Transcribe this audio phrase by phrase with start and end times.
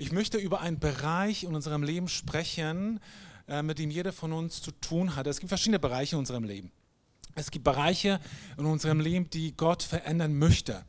[0.00, 3.00] Ich möchte über einen Bereich in unserem Leben sprechen,
[3.48, 5.26] äh, mit dem jeder von uns zu tun hat.
[5.26, 6.70] Es gibt verschiedene Bereiche in unserem Leben.
[7.34, 8.20] Es gibt Bereiche
[8.56, 10.84] in unserem Leben, die Gott verändern möchte,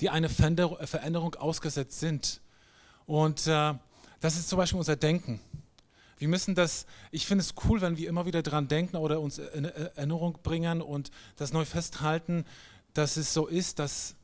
[0.00, 2.40] die eine Veränderung ausgesetzt sind.
[3.06, 3.74] Und äh,
[4.20, 5.40] das ist zum Beispiel unser Denken.
[6.18, 9.38] Wir müssen das, ich finde es cool, wenn wir immer wieder daran denken oder uns
[9.38, 12.44] in Erinnerung bringen und das neu festhalten,
[12.94, 14.14] dass es so ist, dass,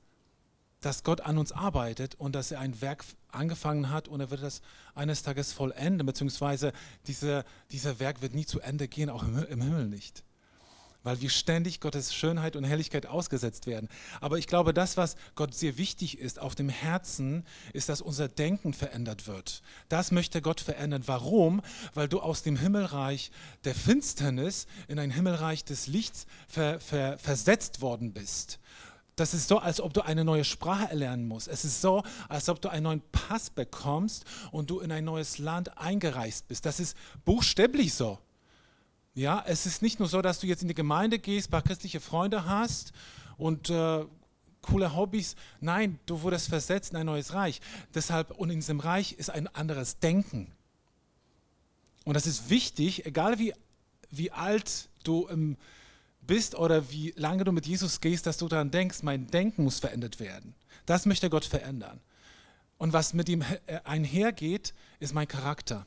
[0.80, 3.04] dass Gott an uns arbeitet und dass er ein Werk
[3.34, 4.62] angefangen hat und er wird das
[4.94, 6.72] eines Tages vollenden, beziehungsweise
[7.06, 10.24] diese, dieser Werk wird nie zu Ende gehen, auch im, im Himmel nicht
[11.04, 13.88] weil wir ständig Gottes Schönheit und Herrlichkeit ausgesetzt werden.
[14.20, 18.26] Aber ich glaube, das, was Gott sehr wichtig ist auf dem Herzen, ist, dass unser
[18.26, 19.62] Denken verändert wird.
[19.88, 21.02] Das möchte Gott verändern.
[21.06, 21.60] Warum?
[21.92, 23.30] Weil du aus dem Himmelreich
[23.64, 28.58] der Finsternis in ein Himmelreich des Lichts ver, ver, versetzt worden bist.
[29.16, 31.46] Das ist so, als ob du eine neue Sprache erlernen musst.
[31.46, 35.38] Es ist so, als ob du einen neuen Pass bekommst und du in ein neues
[35.38, 36.66] Land eingereist bist.
[36.66, 38.18] Das ist buchstäblich so.
[39.14, 41.62] Ja, es ist nicht nur so, dass du jetzt in die Gemeinde gehst, ein paar
[41.62, 42.92] christliche Freunde hast
[43.36, 44.04] und äh,
[44.62, 45.36] coole Hobbys.
[45.60, 47.60] Nein, du wurdest versetzt in ein neues Reich.
[47.94, 50.50] Deshalb, und in diesem Reich ist ein anderes Denken.
[52.04, 53.54] Und das ist wichtig, egal wie,
[54.10, 55.56] wie alt du ähm,
[56.26, 59.80] bist oder wie lange du mit Jesus gehst, dass du daran denkst, mein Denken muss
[59.80, 60.54] verändert werden.
[60.86, 62.00] Das möchte Gott verändern.
[62.78, 65.86] Und was mit ihm äh, einhergeht, ist mein Charakter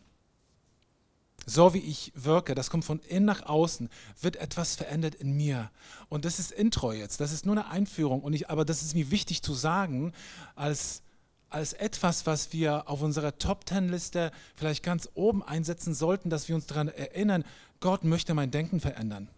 [1.49, 3.89] so wie ich wirke, das kommt von innen nach außen,
[4.21, 5.71] wird etwas verändert in mir.
[6.09, 8.21] Und das ist Intro jetzt, das ist nur eine Einführung.
[8.21, 10.11] Und ich, aber das ist mir wichtig zu sagen,
[10.55, 11.02] als,
[11.49, 16.67] als etwas, was wir auf unserer Top-Ten-Liste vielleicht ganz oben einsetzen sollten, dass wir uns
[16.67, 17.45] daran erinnern,
[17.80, 19.30] Gott möchte mein Denken verändern.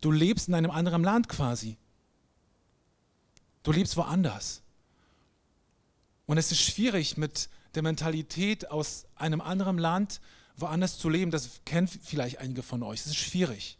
[0.00, 1.76] Du lebst in einem anderen Land quasi.
[3.62, 4.62] Du lebst woanders.
[6.26, 10.20] Und es ist schwierig mit der Mentalität aus einem anderen Land,
[10.56, 13.00] woanders zu leben, das kennen vielleicht einige von euch.
[13.00, 13.78] Das ist schwierig.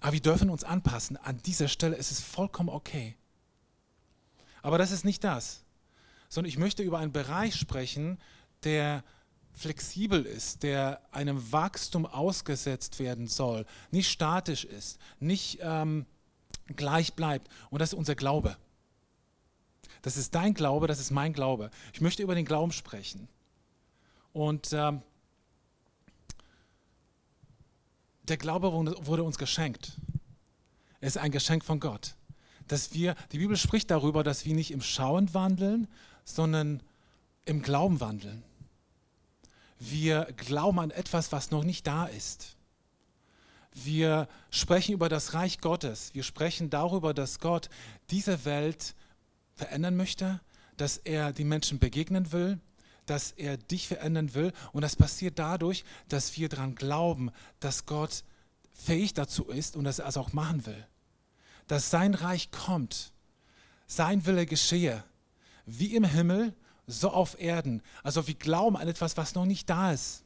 [0.00, 1.16] Aber wir dürfen uns anpassen.
[1.16, 3.16] An dieser Stelle ist es vollkommen okay.
[4.62, 5.62] Aber das ist nicht das,
[6.28, 8.18] sondern ich möchte über einen Bereich sprechen,
[8.64, 9.04] der
[9.56, 16.04] flexibel ist, der einem Wachstum ausgesetzt werden soll, nicht statisch ist, nicht ähm,
[16.76, 17.48] gleich bleibt.
[17.70, 18.56] Und das ist unser Glaube.
[20.02, 21.70] Das ist dein Glaube, das ist mein Glaube.
[21.94, 23.28] Ich möchte über den Glauben sprechen.
[24.32, 25.00] Und ähm,
[28.24, 29.92] der Glaube wurde uns geschenkt.
[31.00, 32.14] Es ist ein Geschenk von Gott.
[32.68, 35.88] Dass wir, die Bibel spricht darüber, dass wir nicht im Schauen wandeln,
[36.24, 36.82] sondern
[37.46, 38.42] im Glauben wandeln.
[39.78, 42.56] Wir glauben an etwas, was noch nicht da ist.
[43.74, 46.14] Wir sprechen über das Reich Gottes.
[46.14, 47.68] Wir sprechen darüber, dass Gott
[48.10, 48.94] diese Welt
[49.54, 50.40] verändern möchte,
[50.78, 52.58] dass er die Menschen begegnen will,
[53.04, 54.52] dass er dich verändern will.
[54.72, 58.24] Und das passiert dadurch, dass wir daran glauben, dass Gott
[58.72, 60.86] fähig dazu ist und dass er es auch machen will.
[61.66, 63.12] Dass sein Reich kommt,
[63.86, 65.04] sein Wille geschehe,
[65.66, 66.54] wie im Himmel,
[66.86, 67.82] so auf Erden.
[68.02, 70.24] Also wir glauben an etwas, was noch nicht da ist.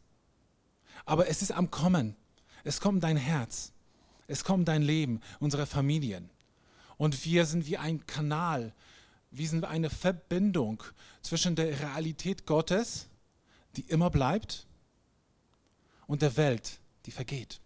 [1.04, 2.16] Aber es ist am Kommen.
[2.64, 3.72] Es kommt dein Herz.
[4.26, 6.30] Es kommt dein Leben, unsere Familien.
[6.96, 8.74] Und wir sind wie ein Kanal,
[9.30, 10.82] wie sind wir eine Verbindung
[11.22, 13.08] zwischen der Realität Gottes,
[13.76, 14.66] die immer bleibt,
[16.06, 17.60] und der Welt, die vergeht.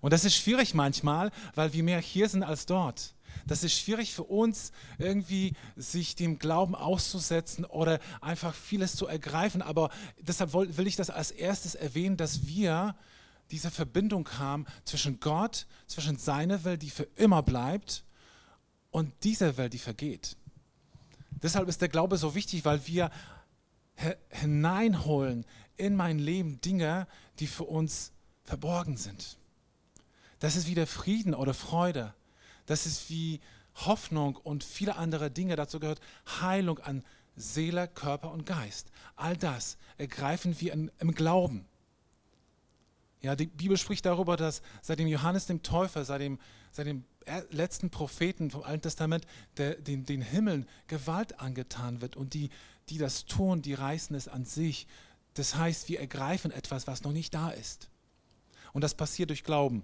[0.00, 3.14] Und das ist schwierig manchmal, weil wir mehr hier sind als dort.
[3.46, 9.62] Das ist schwierig für uns, irgendwie sich dem Glauben auszusetzen oder einfach vieles zu ergreifen.
[9.62, 12.96] Aber deshalb will ich das als erstes erwähnen, dass wir
[13.50, 18.04] diese Verbindung haben zwischen Gott, zwischen seiner Welt, die für immer bleibt,
[18.90, 20.36] und dieser Welt, die vergeht.
[21.42, 23.10] Deshalb ist der Glaube so wichtig, weil wir
[24.28, 25.46] hineinholen
[25.76, 27.06] in mein Leben Dinge,
[27.38, 29.38] die für uns verborgen sind.
[30.38, 32.14] Das ist wie der Frieden oder Freude.
[32.70, 33.40] Das ist wie
[33.74, 35.56] Hoffnung und viele andere Dinge.
[35.56, 36.00] Dazu gehört
[36.40, 37.02] Heilung an
[37.34, 38.92] Seele, Körper und Geist.
[39.16, 41.66] All das ergreifen wir im Glauben.
[43.22, 46.38] Ja, die Bibel spricht darüber, dass seit dem Johannes dem Täufer, seit dem,
[46.70, 47.04] seit dem
[47.50, 49.26] letzten Propheten vom Alten Testament
[49.56, 52.50] der, den, den Himmeln Gewalt angetan wird und die,
[52.88, 54.86] die das tun, die reißen es an sich.
[55.34, 57.90] Das heißt, wir ergreifen etwas, was noch nicht da ist.
[58.72, 59.82] Und das passiert durch Glauben.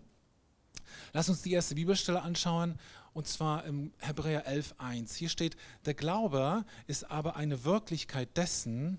[1.12, 2.78] Lass uns die erste Bibelstelle anschauen,
[3.14, 5.16] und zwar im Hebräer 11.1.
[5.16, 5.56] Hier steht,
[5.86, 8.98] der Glaube ist aber eine Wirklichkeit dessen,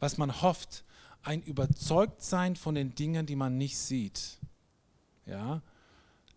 [0.00, 0.84] was man hofft,
[1.22, 4.38] ein Überzeugtsein von den Dingen, die man nicht sieht.
[5.26, 5.60] Ja,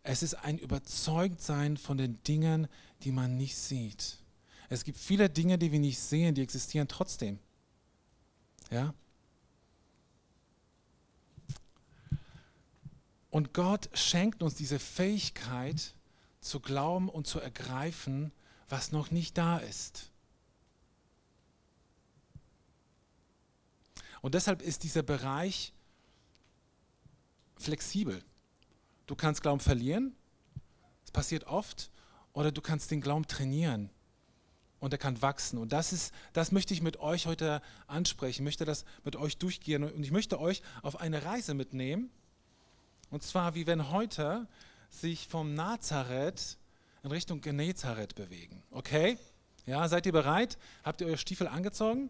[0.04, 2.68] es ist ein Überzeugtsein von den Dingen,
[3.04, 4.18] die man nicht sieht.
[4.70, 7.40] Es gibt viele Dinge, die wir nicht sehen, die existieren trotzdem.
[8.72, 8.94] Ja?
[13.32, 15.96] Und Gott schenkt uns diese Fähigkeit
[16.42, 18.32] zu glauben und zu ergreifen,
[18.68, 20.12] was noch nicht da ist.
[24.22, 25.74] Und deshalb ist dieser Bereich
[27.56, 28.24] flexibel.
[29.08, 30.16] Du kannst Glauben verlieren,
[31.02, 31.90] das passiert oft,
[32.34, 33.90] oder du kannst den Glauben trainieren
[34.80, 35.58] und er kann wachsen.
[35.58, 38.42] Und das ist, das möchte ich mit euch heute ansprechen.
[38.42, 42.10] Ich möchte das mit euch durchgehen und ich möchte euch auf eine Reise mitnehmen.
[43.12, 44.48] Und zwar, wie wenn heute
[44.90, 46.58] sich vom Nazareth
[47.04, 48.64] in Richtung Genezareth bewegen.
[48.72, 49.18] Okay?
[49.66, 50.58] Ja, seid ihr bereit?
[50.84, 52.10] Habt ihr eure Stiefel angezogen?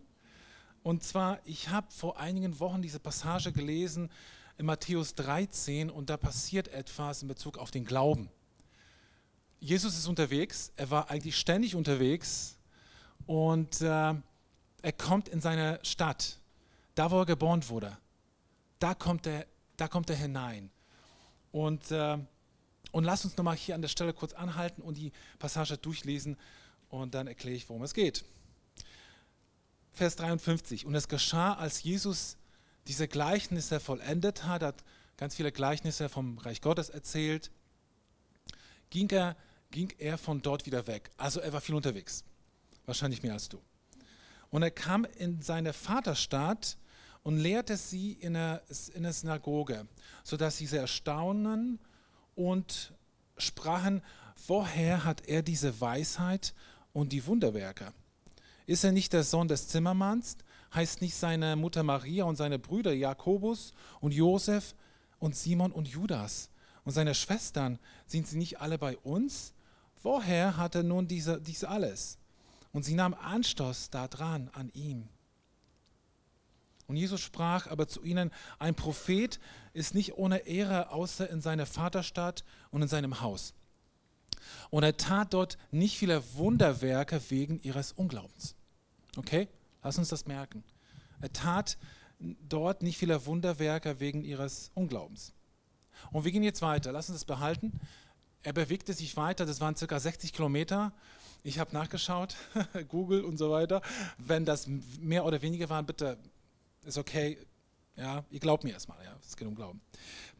[0.83, 4.09] Und zwar, ich habe vor einigen Wochen diese Passage gelesen
[4.57, 8.30] in Matthäus 13 und da passiert etwas in Bezug auf den Glauben.
[9.59, 12.57] Jesus ist unterwegs, er war eigentlich ständig unterwegs
[13.27, 16.39] und äh, er kommt in seine Stadt,
[16.95, 17.95] da wo er geboren wurde.
[18.80, 19.45] Da kommt er,
[19.77, 20.71] da kommt er hinein.
[21.51, 22.18] Und, äh,
[22.92, 26.38] und lasst uns nochmal hier an der Stelle kurz anhalten und die Passage durchlesen
[26.89, 28.24] und dann erkläre ich, worum es geht.
[29.94, 30.86] Vers 53.
[30.86, 32.38] Und es geschah, als Jesus
[32.88, 34.83] diese Gleichnisse vollendet hat, hat
[35.18, 37.51] ganz viele Gleichnisse vom Reich Gottes erzählt,
[38.89, 39.36] ging er,
[39.69, 41.12] ging er von dort wieder weg.
[41.18, 42.24] Also er war viel unterwegs,
[42.86, 43.62] wahrscheinlich mehr als du.
[44.50, 46.77] Und er kam in seine Vaterstadt
[47.24, 48.62] und lehrte sie in der,
[48.94, 49.88] in der Synagoge,
[50.24, 51.80] sodass sie sehr erstaunen
[52.36, 52.94] und
[53.38, 54.02] sprachen,
[54.48, 56.54] woher hat er diese Weisheit
[56.94, 57.94] und die Wunderwerke?
[58.66, 60.38] Ist er nicht der Sohn des Zimmermanns?
[60.74, 64.76] Heißt nicht seine Mutter Maria und seine Brüder Jakobus und Josef
[65.20, 66.50] und Simon und Judas?
[66.84, 69.54] Und seine Schwestern, sind sie nicht alle bei uns?
[70.02, 72.18] Woher hat er nun diese, dies alles?
[72.72, 75.08] Und sie nahm Anstoß daran an ihm.
[76.92, 79.40] Und Jesus sprach aber zu ihnen, ein Prophet
[79.72, 83.54] ist nicht ohne Ehre außer in seiner Vaterstadt und in seinem Haus.
[84.72, 88.56] Und er tat dort nicht viele Wunderwerke wegen ihres Unglaubens.
[89.16, 89.48] Okay?
[89.82, 90.66] Lass uns das merken.
[91.22, 91.78] Er tat
[92.20, 95.32] dort nicht viele Wunderwerke wegen ihres Unglaubens.
[96.12, 96.92] Und wir gehen jetzt weiter.
[96.92, 97.80] Lass uns das behalten.
[98.44, 99.46] Er bewegte sich weiter.
[99.46, 100.92] Das waren circa 60 Kilometer.
[101.42, 102.36] Ich habe nachgeschaut,
[102.90, 103.82] Google und so weiter.
[104.18, 104.68] Wenn das
[105.00, 106.18] mehr oder weniger waren, bitte,
[106.86, 107.38] ist okay.
[107.95, 109.04] Ja, ihr glaubt mir erstmal.
[109.04, 109.81] Ja, es geht um Glauben.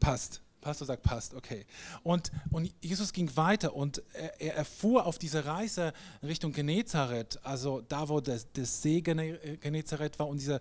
[0.00, 0.42] Passt.
[0.62, 1.66] Pastor sagt, passt, okay.
[2.04, 5.92] Und, und Jesus ging weiter und er, er erfuhr auf dieser Reise
[6.22, 10.60] Richtung Genezareth, also da, wo das, das See Genezareth war und diese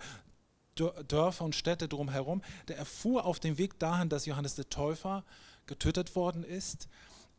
[0.75, 5.23] Dörfer und Städte drumherum, der erfuhr auf dem Weg dahin, dass Johannes der Täufer
[5.67, 6.87] getötet worden ist.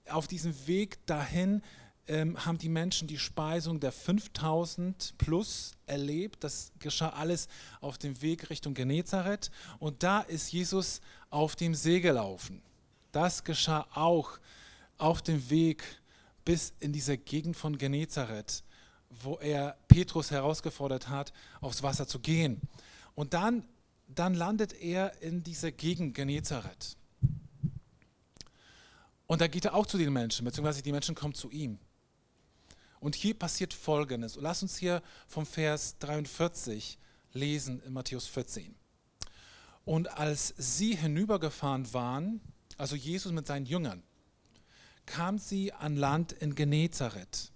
[0.09, 1.63] Auf diesem Weg dahin
[2.09, 6.43] ähm, haben die Menschen die Speisung der 5000 plus erlebt.
[6.43, 7.49] Das geschah alles
[7.81, 9.51] auf dem Weg Richtung Genezareth.
[9.79, 11.01] Und da ist Jesus
[11.31, 12.63] auf dem See gelaufen.
[13.13, 14.39] Das geschah auch
[14.99, 15.85] auf dem Weg
[16.45, 18.65] bis in diese Gegend von Genezareth,
[19.11, 22.61] wo er Petrus herausgefordert hat, aufs Wasser zu gehen.
[23.15, 23.65] Und dann,
[24.09, 26.97] dann landet er in dieser Gegend Genezareth.
[29.27, 31.79] Und da geht er auch zu den Menschen, beziehungsweise die Menschen kommen zu ihm.
[33.03, 34.39] Und hier passiert Folgendes.
[34.41, 36.99] Lass uns hier vom Vers 43
[37.33, 38.77] lesen in Matthäus 14.
[39.85, 42.41] Und als sie hinübergefahren waren,
[42.79, 44.05] also Jesus mit seinen Jüngern,
[45.05, 47.51] kam sie an Land in Genezareth.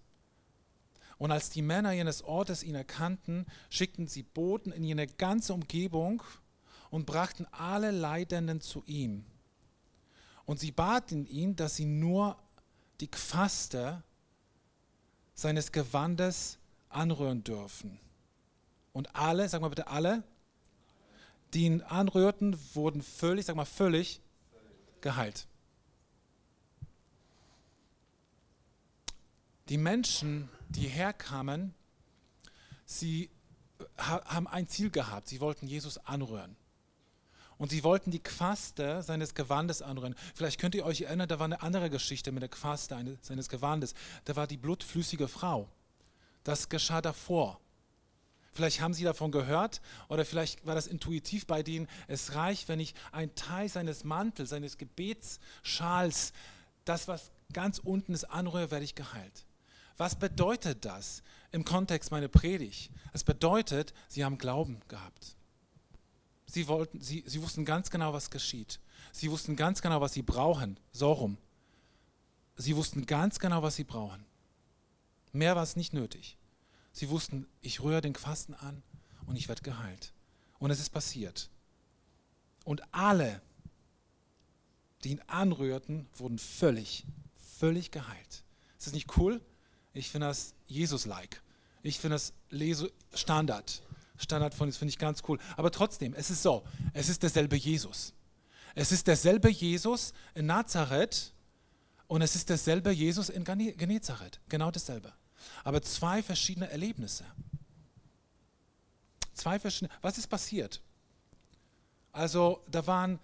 [1.16, 6.24] Und als die Männer jenes Ortes ihn erkannten, schickten sie Boten in jene ganze Umgebung
[6.90, 9.24] und brachten alle Leidenden zu ihm.
[10.44, 12.36] Und sie baten ihn, dass sie nur
[12.98, 14.02] die Quaste
[15.36, 18.00] seines Gewandes anrühren dürfen.
[18.92, 20.24] Und alle, sag mal bitte alle,
[21.54, 24.20] die ihn anrührten, wurden völlig, sag mal völlig
[25.00, 25.46] geheilt.
[29.68, 31.74] Die Menschen, die herkamen,
[32.84, 33.30] sie
[33.98, 35.28] haben ein Ziel gehabt.
[35.28, 36.56] Sie wollten Jesus anrühren.
[37.58, 40.14] Und sie wollten die Quaste seines Gewandes anrühren.
[40.34, 43.94] Vielleicht könnt ihr euch erinnern, da war eine andere Geschichte mit der Quaste seines Gewandes.
[44.24, 45.68] Da war die blutflüssige Frau.
[46.44, 47.58] Das geschah davor.
[48.52, 51.88] Vielleicht haben sie davon gehört oder vielleicht war das intuitiv bei denen.
[52.08, 56.32] Es reicht, wenn ich einen Teil seines Mantels, seines Gebetsschals,
[56.86, 59.44] das, was ganz unten ist, anrühre, werde ich geheilt.
[59.98, 61.22] Was bedeutet das
[61.52, 62.90] im Kontext meiner Predigt?
[63.12, 65.36] Es bedeutet, sie haben Glauben gehabt.
[66.46, 68.80] Sie, wollten, sie, sie wussten ganz genau, was geschieht.
[69.12, 70.78] Sie wussten ganz genau, was sie brauchen.
[70.92, 71.38] So rum.
[72.56, 74.24] Sie wussten ganz genau, was sie brauchen.
[75.32, 76.38] Mehr war es nicht nötig.
[76.92, 78.82] Sie wussten, ich rühre den Fasten an
[79.26, 80.12] und ich werde geheilt.
[80.58, 81.50] Und es ist passiert.
[82.64, 83.42] Und alle,
[85.04, 87.04] die ihn anrührten, wurden völlig,
[87.58, 88.44] völlig geheilt.
[88.78, 89.40] Ist das nicht cool?
[89.92, 91.42] Ich finde das Jesus-like.
[91.82, 92.32] Ich finde das
[93.14, 93.82] Standard.
[94.18, 95.38] Standard von das finde ich ganz cool.
[95.56, 98.12] Aber trotzdem, es ist so, es ist derselbe Jesus.
[98.74, 101.32] Es ist derselbe Jesus in Nazareth
[102.08, 104.40] und es ist derselbe Jesus in Genezareth.
[104.48, 105.12] Genau dasselbe.
[105.64, 107.24] Aber zwei verschiedene Erlebnisse.
[109.32, 109.90] Zwei verschiedene.
[110.02, 110.80] Was ist passiert?
[112.12, 113.18] Also, da waren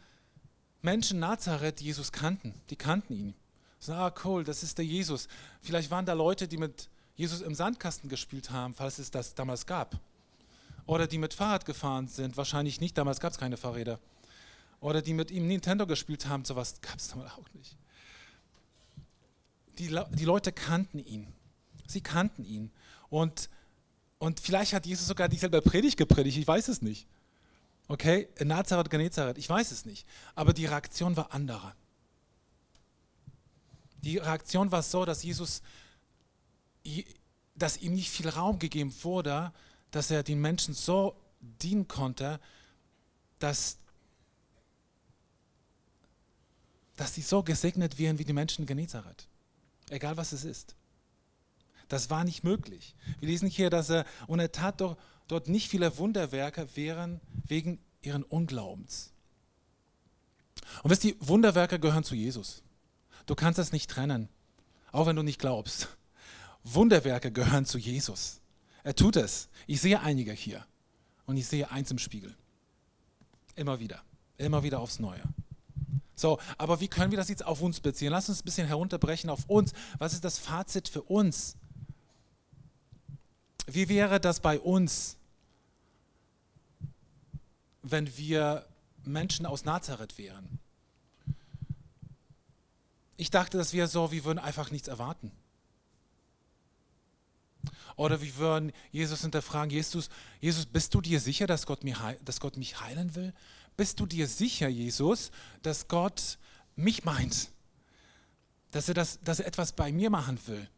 [0.82, 2.54] Menschen in Nazareth, die Jesus kannten.
[2.70, 3.34] Die kannten ihn.
[3.78, 5.28] So, ah, cool, das ist der Jesus.
[5.60, 9.66] Vielleicht waren da Leute, die mit Jesus im Sandkasten gespielt haben, falls es das damals
[9.66, 9.98] gab.
[10.86, 12.36] Oder die mit Fahrrad gefahren sind.
[12.36, 13.98] Wahrscheinlich nicht, damals gab es keine Fahrräder.
[14.80, 17.76] Oder die mit ihm Nintendo gespielt haben, sowas gab es damals auch nicht.
[19.78, 21.32] Die, die Leute kannten ihn.
[21.86, 22.70] Sie kannten ihn.
[23.08, 23.48] Und,
[24.18, 27.06] und vielleicht hat Jesus sogar dieselbe Predigt gepredigt, ich weiß es nicht.
[27.88, 30.06] Okay, Nazareth, Genezareth, ich weiß es nicht.
[30.34, 31.74] Aber die Reaktion war andere.
[34.02, 35.62] Die Reaktion war so, dass Jesus,
[37.54, 39.52] dass ihm nicht viel Raum gegeben wurde,
[39.92, 42.40] dass er den Menschen so dienen konnte,
[43.38, 43.78] dass,
[46.96, 49.28] dass sie so gesegnet wären wie die Menschen in Genezareth.
[49.90, 50.74] Egal was es ist.
[51.88, 52.94] Das war nicht möglich.
[53.20, 54.96] Wir lesen hier, dass er, und er tat doch,
[55.28, 59.12] dort nicht viele Wunderwerke wären wegen ihren Unglaubens.
[60.82, 62.62] Und wisst ihr, Wunderwerke gehören zu Jesus.
[63.26, 64.28] Du kannst das nicht trennen,
[64.90, 65.88] auch wenn du nicht glaubst.
[66.64, 68.41] Wunderwerke gehören zu Jesus.
[68.84, 69.48] Er tut es.
[69.66, 70.64] Ich sehe einige hier
[71.26, 72.34] und ich sehe eins im Spiegel.
[73.54, 74.02] Immer wieder.
[74.38, 75.22] Immer wieder aufs Neue.
[76.14, 78.10] So, aber wie können wir das jetzt auf uns beziehen?
[78.10, 79.72] Lass uns ein bisschen herunterbrechen auf uns.
[79.98, 81.56] Was ist das Fazit für uns?
[83.66, 85.16] Wie wäre das bei uns,
[87.82, 88.66] wenn wir
[89.04, 90.58] Menschen aus Nazareth wären?
[93.16, 95.32] Ich dachte, das wäre so, wir würden einfach nichts erwarten.
[97.96, 100.08] Oder wir würden Jesus hinterfragen, Jesus,
[100.40, 103.32] Jesus, bist du dir sicher, dass Gott, mir, dass Gott mich heilen will?
[103.76, 105.30] Bist du dir sicher, Jesus,
[105.62, 106.38] dass Gott
[106.76, 107.50] mich meint?
[108.70, 110.68] Dass er, das, dass er etwas bei mir machen will?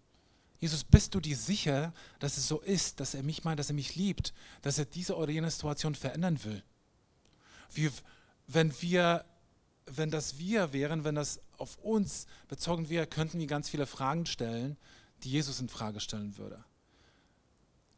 [0.60, 3.74] Jesus, bist du dir sicher, dass es so ist, dass er mich meint, dass er
[3.74, 6.62] mich liebt, dass er diese oder jene Situation verändern will?
[7.72, 7.92] Wir,
[8.46, 9.24] wenn wir,
[9.86, 14.26] wenn das wir wären, wenn das auf uns bezogen wäre, könnten wir ganz viele Fragen
[14.26, 14.76] stellen,
[15.22, 16.64] die Jesus in Frage stellen würde.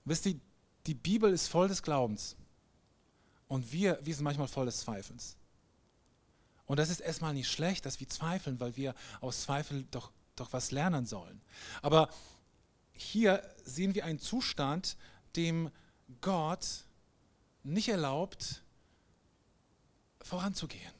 [0.07, 0.41] Wisst ihr,
[0.87, 2.37] die Bibel ist voll des Glaubens
[3.49, 5.37] und wir, wir sind manchmal voll des Zweifels.
[6.65, 10.53] Und das ist erstmal nicht schlecht, dass wir zweifeln, weil wir aus Zweifel doch, doch
[10.53, 11.43] was lernen sollen.
[11.83, 12.09] Aber
[12.93, 14.97] hier sehen wir einen Zustand,
[15.35, 15.71] dem
[16.21, 16.87] Gott
[17.65, 18.63] nicht erlaubt,
[20.23, 20.93] voranzugehen.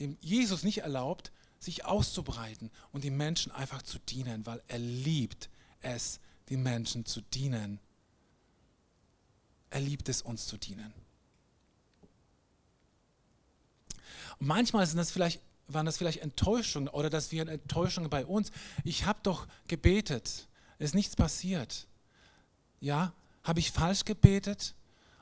[0.00, 5.48] Dem Jesus nicht erlaubt, sich auszubreiten und den Menschen einfach zu dienen, weil er liebt
[5.80, 7.80] es, den Menschen zu dienen.
[9.70, 10.92] Er liebt es, uns zu dienen.
[14.38, 18.50] Und manchmal sind das vielleicht, waren das vielleicht Enttäuschungen oder dass wir Enttäuschungen bei uns.
[18.84, 20.48] Ich habe doch gebetet
[20.78, 21.86] ist nichts passiert.
[22.80, 24.74] Ja, habe ich falsch gebetet?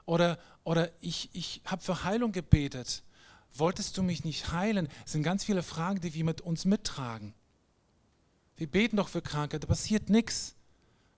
[0.05, 3.03] Oder, oder ich, ich habe für Heilung gebetet.
[3.55, 4.88] Wolltest du mich nicht heilen?
[5.03, 7.35] Das sind ganz viele Fragen, die wir mit uns mittragen.
[8.57, 10.55] Wir beten doch für Kranke, da passiert nichts.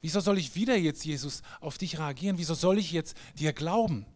[0.01, 2.39] Wieso soll ich wieder jetzt, Jesus, auf dich reagieren?
[2.39, 4.07] Wieso soll ich jetzt dir glauben?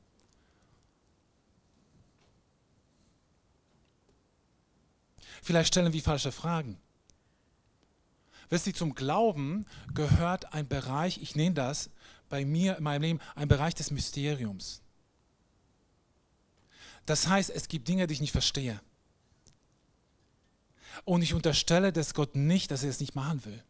[5.43, 6.79] Vielleicht stellen wir falsche Fragen.
[8.49, 11.91] Wisst ihr, zum Glauben gehört ein Bereich, ich nenne das
[12.29, 14.83] bei mir in meinem Leben, ein Bereich des Mysteriums.
[17.07, 18.81] Das heißt, es gibt Dinge, die ich nicht verstehe.
[21.05, 23.65] Und ich unterstelle dass Gott nicht, dass er es nicht machen will.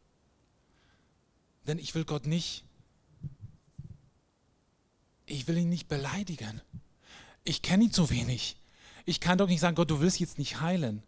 [1.67, 2.65] Denn ich will Gott nicht,
[5.27, 6.61] ich will ihn nicht beleidigen.
[7.45, 8.57] Ich kenne ihn zu wenig.
[9.05, 11.03] Ich kann doch nicht sagen, Gott, du willst jetzt nicht heilen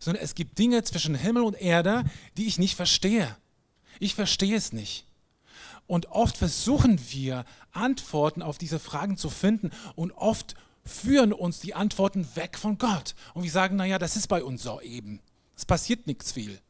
[0.00, 2.04] sondern es gibt Dinge zwischen Himmel und Erde,
[2.36, 3.36] die ich nicht verstehe.
[4.00, 5.06] Ich verstehe es nicht.
[5.86, 11.74] Und oft versuchen wir, Antworten auf diese Fragen zu finden und oft führen uns die
[11.74, 13.14] Antworten weg von Gott.
[13.34, 15.20] Und wir sagen, naja, das ist bei uns so eben.
[15.56, 16.60] Es passiert nichts viel.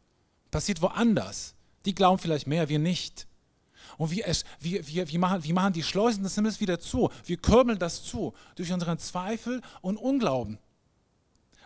[0.51, 1.55] Passiert woanders.
[1.85, 3.27] Die glauben vielleicht mehr, wir nicht.
[3.97, 4.25] Und wir,
[4.61, 7.11] wir, wir, wir, machen, wir machen die Schleusen des Himmels wieder zu.
[7.25, 10.59] Wir kürbeln das zu durch unseren Zweifel und Unglauben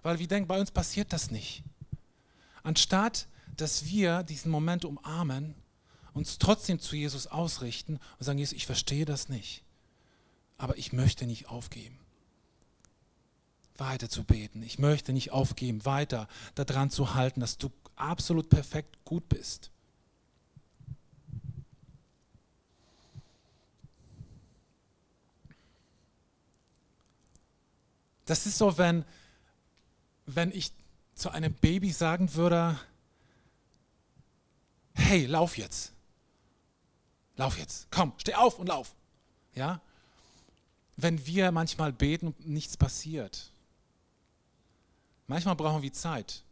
[0.02, 1.62] weil wir denken, bei uns passiert das nicht.
[2.62, 5.54] Anstatt, dass wir diesen Moment umarmen
[6.12, 9.64] uns trotzdem zu Jesus ausrichten und sagen, Jesus, ich verstehe das nicht,
[10.58, 11.98] aber ich möchte nicht aufgeben.
[13.78, 14.62] Weiter zu beten.
[14.62, 19.71] Ich möchte nicht aufgeben, weiter daran zu halten, dass du absolut perfekt gut bist.
[28.32, 29.04] Das ist so, wenn,
[30.24, 30.72] wenn ich
[31.14, 32.80] zu einem Baby sagen würde,
[34.94, 35.92] hey, lauf jetzt.
[37.36, 37.88] Lauf jetzt.
[37.90, 38.94] Komm, steh auf und lauf.
[39.54, 39.82] Ja?
[40.96, 43.52] Wenn wir manchmal beten und nichts passiert.
[45.26, 46.42] Manchmal brauchen wir Zeit.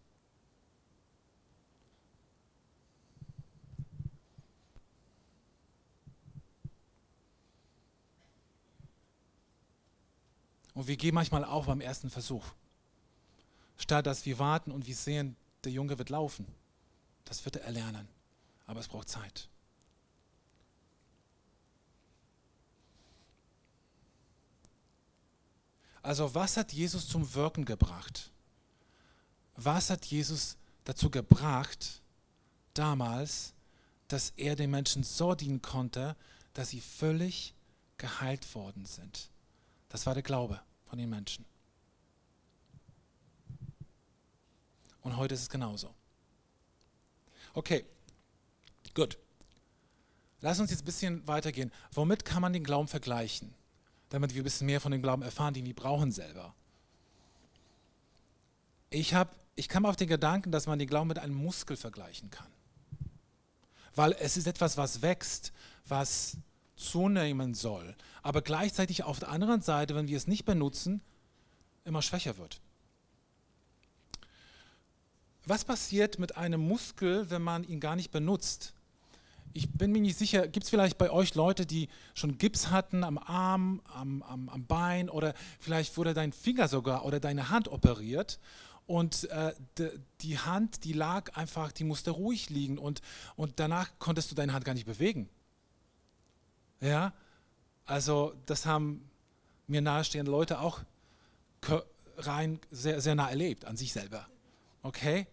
[10.80, 12.42] Und wir gehen manchmal auch beim ersten Versuch.
[13.76, 16.46] Statt dass wir warten und wir sehen, der Junge wird laufen.
[17.26, 18.08] Das wird er erlernen.
[18.66, 19.50] Aber es braucht Zeit.
[26.00, 28.30] Also was hat Jesus zum Wirken gebracht?
[29.56, 32.00] Was hat Jesus dazu gebracht,
[32.72, 33.52] damals,
[34.08, 36.16] dass er den Menschen so dienen konnte,
[36.54, 37.52] dass sie völlig
[37.98, 39.28] geheilt worden sind?
[39.90, 40.58] Das war der Glaube
[40.90, 41.44] von den Menschen.
[45.02, 45.94] Und heute ist es genauso.
[47.54, 47.86] Okay,
[48.92, 49.16] gut.
[50.40, 51.70] Lass uns jetzt ein bisschen weitergehen.
[51.92, 53.54] Womit kann man den Glauben vergleichen?
[54.08, 56.54] Damit wir ein bisschen mehr von dem Glauben erfahren, den wir brauchen selber.
[58.90, 62.30] Ich, hab, ich kam auf den Gedanken, dass man den Glauben mit einem Muskel vergleichen
[62.30, 62.50] kann.
[63.94, 65.52] Weil es ist etwas, was wächst,
[65.86, 66.36] was
[66.80, 71.00] zunehmen soll, aber gleichzeitig auf der anderen Seite, wenn wir es nicht benutzen,
[71.84, 72.60] immer schwächer wird.
[75.46, 78.74] Was passiert mit einem Muskel, wenn man ihn gar nicht benutzt?
[79.52, 83.02] Ich bin mir nicht sicher, gibt es vielleicht bei euch Leute, die schon Gips hatten
[83.02, 87.68] am Arm, am, am, am Bein oder vielleicht wurde dein Finger sogar oder deine Hand
[87.68, 88.38] operiert
[88.86, 89.52] und äh,
[90.20, 93.02] die Hand, die lag einfach, die musste ruhig liegen und,
[93.34, 95.28] und danach konntest du deine Hand gar nicht bewegen.
[96.80, 97.12] Ja,
[97.84, 99.10] also das haben
[99.66, 100.80] mir nahestehende Leute auch
[102.16, 104.26] rein sehr, sehr nah erlebt an sich selber.
[104.82, 105.26] Okay?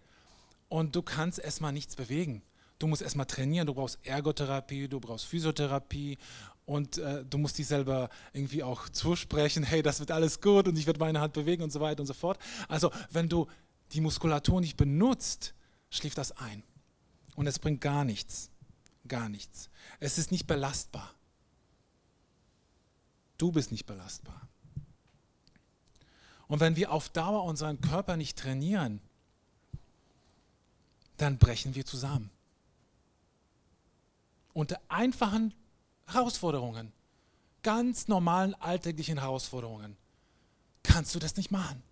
[0.70, 2.42] Und du kannst erstmal nichts bewegen.
[2.80, 6.18] Du musst erstmal trainieren, du brauchst Ergotherapie, du brauchst Physiotherapie
[6.66, 10.78] und äh, du musst dich selber irgendwie auch zusprechen, hey, das wird alles gut und
[10.78, 12.38] ich werde meine Hand bewegen und so weiter und so fort.
[12.68, 13.48] Also wenn du
[13.94, 15.56] die Muskulatur nicht benutzt,
[15.90, 16.64] schläft das ein.
[17.36, 18.52] Und es bringt gar nichts.
[19.08, 19.70] Gar nichts.
[20.00, 21.16] Es ist nicht belastbar.
[23.38, 24.47] Du bist nicht belastbar.
[26.47, 29.02] Und wenn wir auf Dauer unseren Körper nicht trainieren,
[31.17, 32.30] dann brechen wir zusammen.
[34.54, 35.54] Unter einfachen
[36.08, 36.93] Herausforderungen,
[37.63, 39.97] ganz normalen alltäglichen Herausforderungen,
[40.84, 41.84] kannst du das nicht machen,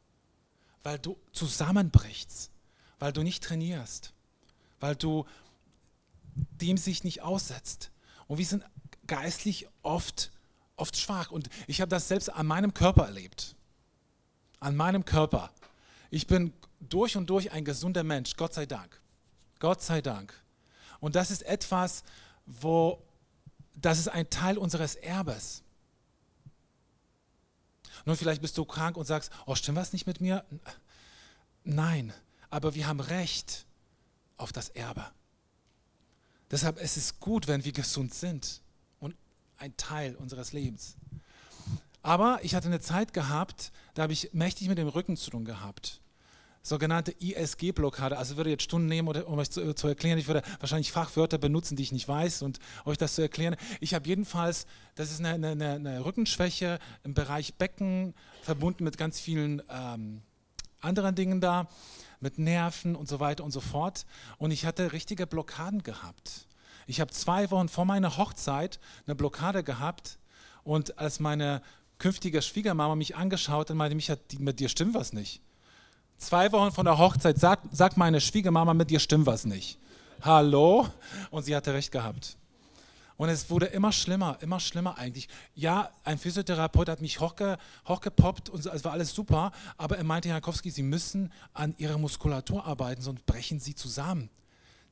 [0.83, 2.49] weil du zusammenbrichst,
[2.97, 4.13] weil du nicht trainierst,
[4.79, 5.25] weil du
[6.33, 7.91] dem sich nicht aussetzt.
[8.27, 8.63] Und wir sind
[9.05, 10.31] geistlich oft
[10.75, 11.31] oft schwach.
[11.31, 13.55] Und ich habe das selbst an meinem Körper erlebt.
[14.59, 15.51] An meinem Körper.
[16.09, 18.99] Ich bin durch und durch ein gesunder Mensch, Gott sei Dank.
[19.59, 20.33] Gott sei Dank.
[20.99, 22.03] Und das ist etwas,
[22.45, 23.01] wo,
[23.75, 25.63] das ist ein Teil unseres Erbes.
[28.05, 30.45] Nun, vielleicht bist du krank und sagst, oh, stimmt was nicht mit mir?
[31.63, 32.13] Nein,
[32.49, 33.65] aber wir haben Recht
[34.37, 35.05] auf das Erbe.
[36.51, 38.61] Deshalb ist es gut, wenn wir gesund sind
[39.57, 40.97] ein Teil unseres Lebens.
[42.01, 45.43] Aber ich hatte eine Zeit gehabt, da habe ich mächtig mit dem Rücken zu tun
[45.43, 46.01] gehabt.
[46.61, 48.17] Sogenannte ISG-Blockade.
[48.17, 50.17] Also würde jetzt Stunden nehmen, um euch zu, zu, erklären.
[50.17, 53.55] Ich würde wahrscheinlich Fachwörter benutzen, die ich nicht weiß und euch das zu erklären.
[53.79, 54.65] Ich habe jedenfalls,
[54.95, 60.21] das ist eine, eine, eine, Rückenschwäche im Bereich Becken, verbunden mit ganz vielen ähm,
[60.79, 61.67] anderen Dingen da,
[62.19, 64.07] mit Nerven und so weiter und so fort.
[64.39, 66.47] Und ich hatte richtige Blockaden gehabt.
[66.87, 70.17] Ich habe zwei Wochen vor meiner Hochzeit eine Blockade gehabt
[70.63, 71.61] und als meine
[71.97, 75.41] künftige Schwiegermama mich angeschaut hat, meinte, mich mit dir stimmt was nicht.
[76.17, 79.79] Zwei Wochen vor der Hochzeit sagt, sagt meine Schwiegermama, mit dir stimmt was nicht.
[80.21, 80.87] Hallo?
[81.29, 82.37] Und sie hatte recht gehabt.
[83.17, 85.29] Und es wurde immer schlimmer, immer schlimmer eigentlich.
[85.53, 90.29] Ja, ein Physiotherapeut hat mich hochge, hochgepoppt und es war alles super, aber er meinte,
[90.29, 94.29] Herr Kowski, Sie müssen an Ihrer Muskulatur arbeiten, sonst brechen Sie zusammen.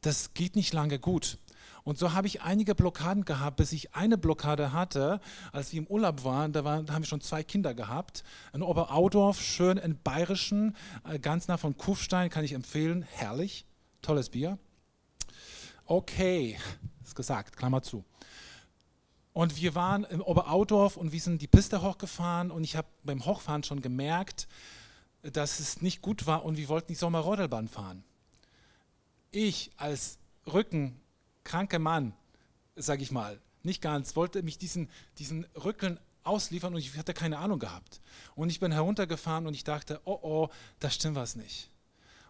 [0.02, 1.38] Das geht nicht lange gut.
[1.84, 5.20] Und so habe ich einige Blockaden gehabt, bis ich eine Blockade hatte,
[5.52, 6.54] als wir im Urlaub waren.
[6.54, 8.24] Da, waren, da haben wir schon zwei Kinder gehabt.
[8.54, 13.02] In Oberaudorf, schön in Bayerischen, äh, ganz nah von Kufstein, kann ich empfehlen.
[13.02, 13.66] Herrlich,
[14.02, 14.58] tolles Bier.
[15.86, 16.58] Okay,
[17.04, 18.06] ist gesagt, Klammer zu.
[19.34, 23.26] Und wir waren im Oberaudorf und wir sind die Piste hochgefahren und ich habe beim
[23.26, 24.48] Hochfahren schon gemerkt,
[25.24, 28.04] dass es nicht gut war und wir wollten die Sommerrodelbahn fahren.
[29.32, 30.20] Ich als
[31.44, 32.14] rückenkranker Mann,
[32.76, 37.38] sage ich mal, nicht ganz, wollte mich diesen, diesen Rückeln ausliefern und ich hatte keine
[37.38, 38.02] Ahnung gehabt.
[38.36, 41.70] Und ich bin heruntergefahren und ich dachte, oh oh, da stimmt was nicht.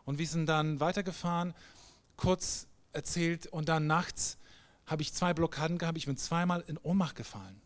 [0.06, 1.54] Und wir sind dann weitergefahren,
[2.18, 4.38] kurz erzählt und dann nachts
[4.86, 5.98] habe ich zwei Blockaden gehabt.
[5.98, 7.62] Ich bin zweimal in Ohnmacht gefallen.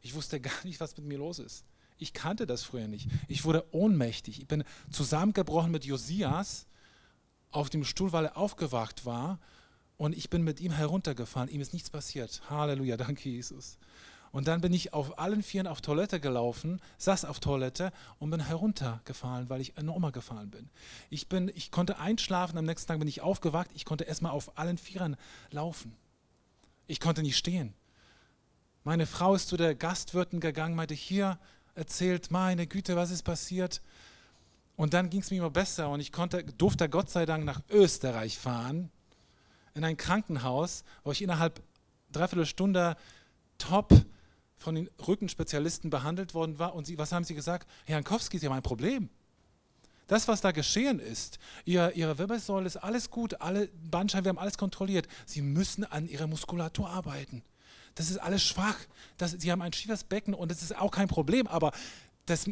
[0.00, 1.64] Ich wusste gar nicht, was mit mir los ist.
[1.98, 3.08] Ich kannte das früher nicht.
[3.26, 4.38] Ich wurde ohnmächtig.
[4.38, 6.66] Ich bin zusammengebrochen mit Josias
[7.50, 9.40] auf dem Stuhl, weil er aufgewacht war.
[9.98, 11.50] Und ich bin mit ihm heruntergefallen.
[11.50, 12.40] Ihm ist nichts passiert.
[12.48, 13.76] Halleluja, danke Jesus.
[14.30, 18.40] Und dann bin ich auf allen Vieren auf Toilette gelaufen, saß auf Toilette und bin
[18.40, 20.70] heruntergefallen, weil ich in Oma gefallen bin.
[21.10, 21.50] Ich, bin.
[21.54, 23.70] ich konnte einschlafen, am nächsten Tag bin ich aufgewacht.
[23.74, 25.16] Ich konnte erstmal auf allen Vieren
[25.50, 25.96] laufen.
[26.86, 27.74] Ich konnte nicht stehen.
[28.84, 31.38] Meine Frau ist zu der Gastwirtin gegangen, meinte, hier
[31.74, 33.82] erzählt, meine Güte, was ist passiert?
[34.76, 37.62] Und dann ging es mir immer besser und ich konnte, durfte Gott sei Dank nach
[37.68, 38.90] Österreich fahren,
[39.78, 41.62] in ein Krankenhaus, wo ich innerhalb
[42.12, 42.96] dreiviertel Stunde
[43.56, 43.92] top
[44.56, 46.74] von den Rückenspezialisten behandelt worden war.
[46.74, 47.68] Und sie, was haben sie gesagt?
[47.86, 49.08] Herr Jankowski, Sie haben ein Problem.
[50.08, 54.38] Das, was da geschehen ist, ihr, ihre Wirbelsäule ist alles gut, alle Bandscheiben, wir haben
[54.38, 55.06] alles kontrolliert.
[55.26, 57.42] Sie müssen an ihrer Muskulatur arbeiten.
[57.94, 58.76] Das ist alles schwach.
[59.18, 61.72] Das, sie haben ein schiefes Becken und das ist auch kein Problem, aber
[62.24, 62.50] das,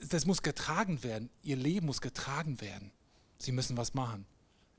[0.00, 1.30] das muss getragen werden.
[1.42, 2.90] Ihr Leben muss getragen werden.
[3.38, 4.26] Sie müssen was machen.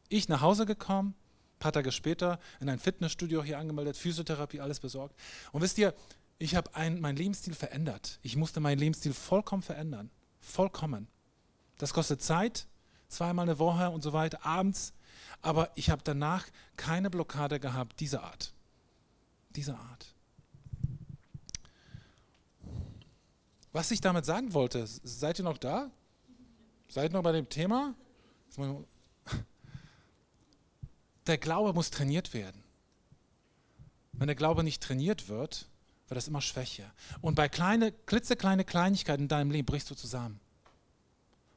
[0.09, 1.15] Ich nach Hause gekommen,
[1.59, 5.13] ein paar Tage später in ein Fitnessstudio hier angemeldet, Physiotherapie, alles besorgt.
[5.51, 5.93] Und wisst ihr,
[6.37, 8.19] ich habe meinen Lebensstil verändert.
[8.23, 10.09] Ich musste meinen Lebensstil vollkommen verändern.
[10.39, 11.09] Vollkommen.
[11.77, 12.65] Das kostet Zeit,
[13.09, 14.93] zweimal eine Woche und so weiter, abends.
[15.41, 18.53] Aber ich habe danach keine Blockade gehabt, dieser Art.
[19.49, 20.13] Diese Art.
[23.73, 25.91] Was ich damit sagen wollte, seid ihr noch da?
[26.87, 27.95] Seid ihr noch bei dem Thema?
[31.29, 32.63] Der Glaube muss trainiert werden.
[34.13, 35.67] Wenn der Glaube nicht trainiert wird,
[36.07, 36.91] wird das immer schwächer.
[37.21, 40.39] Und bei kleine, klitzekleine Kleinigkeiten in deinem Leben brichst du zusammen.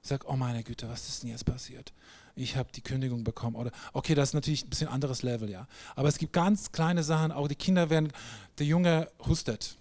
[0.03, 1.95] Sag, oh meine Güte, was ist denn jetzt passiert?
[2.35, 3.57] Ich habe die Kündigung bekommen.
[3.57, 5.67] Oder okay, das ist natürlich ein bisschen anderes Level, ja.
[5.97, 8.13] Aber es gibt ganz kleine Sachen, auch die Kinder werden,
[8.59, 9.79] der Junge hustet.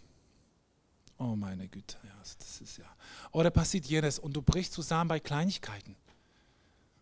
[1.17, 2.86] Oh meine Güte, ja, das ist ja.
[3.34, 5.97] Oder passiert jenes und du brichst zusammen bei Kleinigkeiten.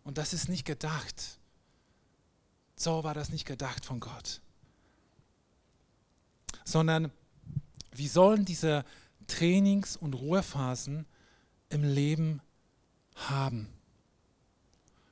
[0.02, 1.39] Und das ist nicht gedacht.
[2.80, 4.40] So war das nicht gedacht von Gott.
[6.64, 7.12] Sondern
[7.92, 8.86] wir sollen diese
[9.26, 11.04] Trainings- und Ruhephasen
[11.68, 12.40] im Leben
[13.16, 13.68] haben.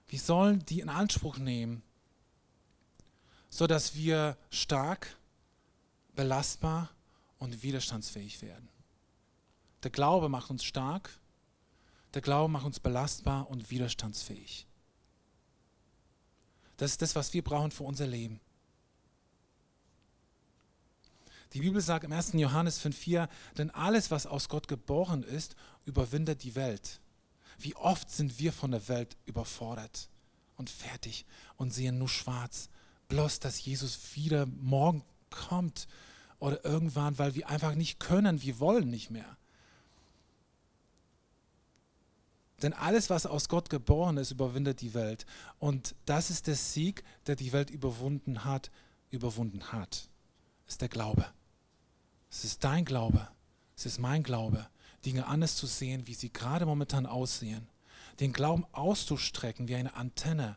[0.07, 1.83] Wir sollen die in Anspruch nehmen,
[3.51, 5.15] sodass wir stark,
[6.15, 6.89] belastbar
[7.39, 8.71] und widerstandsfähig werden.
[9.83, 11.11] Der Glaube macht uns stark,
[12.15, 14.68] der Glaube macht uns belastbar und widerstandsfähig.
[16.79, 18.41] Das ist das, was wir brauchen für unser Leben.
[21.53, 22.33] Die Bibel sagt im 1.
[22.35, 27.01] Johannes 5,4, denn alles, was aus Gott geboren ist, überwindet die Welt.
[27.59, 30.09] Wie oft sind wir von der Welt überfordert
[30.57, 31.25] und fertig
[31.57, 32.69] und sehen nur schwarz.
[33.09, 35.89] Bloß, dass Jesus wieder morgen kommt
[36.39, 39.37] oder irgendwann, weil wir einfach nicht können, wir wollen nicht mehr.
[42.63, 45.27] Denn alles, was aus Gott geboren ist, überwindet die Welt.
[45.59, 48.71] Und das ist der Sieg, der die Welt überwunden hat,
[49.11, 50.09] überwunden hat.
[50.67, 51.27] Ist der Glaube.
[52.31, 53.29] Es ist dein Glaube.
[53.77, 54.67] Es ist mein Glaube.
[55.05, 57.69] Dinge anders zu sehen, wie sie gerade momentan aussehen.
[58.19, 60.57] Den Glauben auszustrecken wie eine Antenne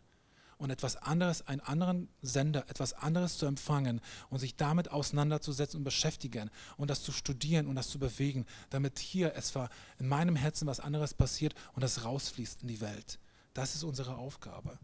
[0.62, 5.84] und etwas anderes, einen anderen Sender, etwas anderes zu empfangen und sich damit auseinanderzusetzen und
[5.84, 10.68] beschäftigen und das zu studieren und das zu bewegen, damit hier etwa in meinem Herzen
[10.68, 13.18] was anderes passiert und das rausfließt in die Welt.
[13.56, 14.78] Das ist unsere Aufgabe.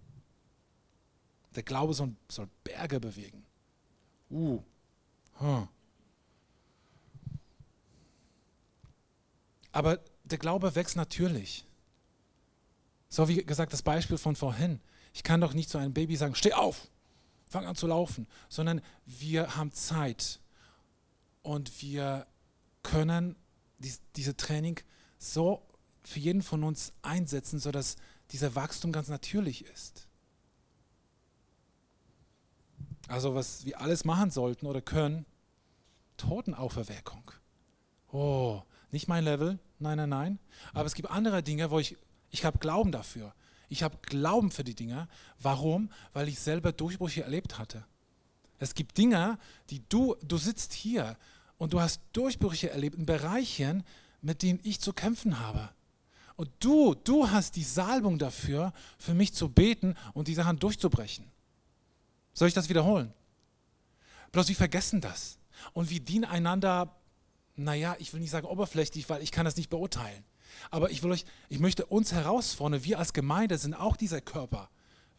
[1.55, 3.45] Der Glaube soll, soll Berge bewegen.
[4.31, 4.63] Uh.
[5.39, 5.67] Huh.
[9.71, 11.67] Aber der Glaube wächst natürlich.
[13.09, 14.81] So wie gesagt, das Beispiel von vorhin.
[15.17, 16.91] Ich kann doch nicht zu einem Baby sagen, steh auf,
[17.49, 20.39] fang an zu laufen, sondern wir haben Zeit
[21.41, 22.27] und wir
[22.83, 23.35] können
[23.79, 24.79] dies, diese Training
[25.17, 25.63] so
[26.03, 27.95] für jeden von uns einsetzen, sodass
[28.29, 30.07] dieser Wachstum ganz natürlich ist.
[33.07, 35.25] Also was wir alles machen sollten oder können,
[36.17, 37.31] Totenauferweckung.
[38.11, 40.39] Oh, nicht mein Level, nein, nein, nein.
[40.73, 41.97] Aber es gibt andere Dinge, wo ich,
[42.29, 43.33] ich habe Glauben dafür.
[43.69, 45.07] Ich habe Glauben für die Dinge.
[45.39, 45.89] Warum?
[46.13, 47.85] Weil ich selber Durchbrüche erlebt hatte.
[48.59, 49.37] Es gibt Dinge,
[49.69, 51.17] die du, du sitzt hier
[51.57, 53.83] und du hast Durchbrüche erlebt in Bereichen,
[54.21, 55.69] mit denen ich zu kämpfen habe.
[56.35, 61.25] Und du, du hast die Salbung dafür, für mich zu beten und die Sachen durchzubrechen.
[62.33, 63.11] Soll ich das wiederholen?
[64.31, 65.39] Bloß wir vergessen das.
[65.73, 66.95] Und wir dienen einander,
[67.55, 70.23] naja, ich will nicht sagen oberflächlich, weil ich kann das nicht beurteilen.
[70.71, 74.69] Aber ich, will euch, ich möchte uns herausfordern, wir als Gemeinde sind auch dieser Körper.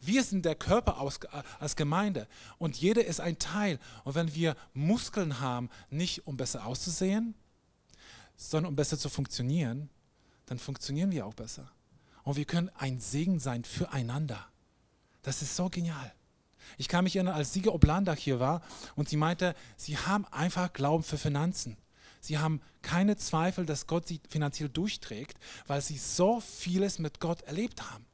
[0.01, 1.19] Wir sind der Körper aus,
[1.59, 3.79] als Gemeinde und jeder ist ein Teil.
[4.05, 7.35] Und wenn wir Muskeln haben, nicht um besser auszusehen,
[8.37, 9.89] sondern um besser zu funktionieren,
[10.45, 11.69] dann funktionieren wir auch besser.
[12.23, 14.47] Und wir können ein Segen sein füreinander.
[15.21, 16.13] Das ist so genial.
[16.77, 18.61] Ich kann mich erinnern, als Sieger Oblandach hier war
[18.95, 21.77] und sie meinte, sie haben einfach Glauben für Finanzen.
[22.19, 27.41] Sie haben keine Zweifel, dass Gott sie finanziell durchträgt, weil sie so vieles mit Gott
[27.43, 28.05] erlebt haben.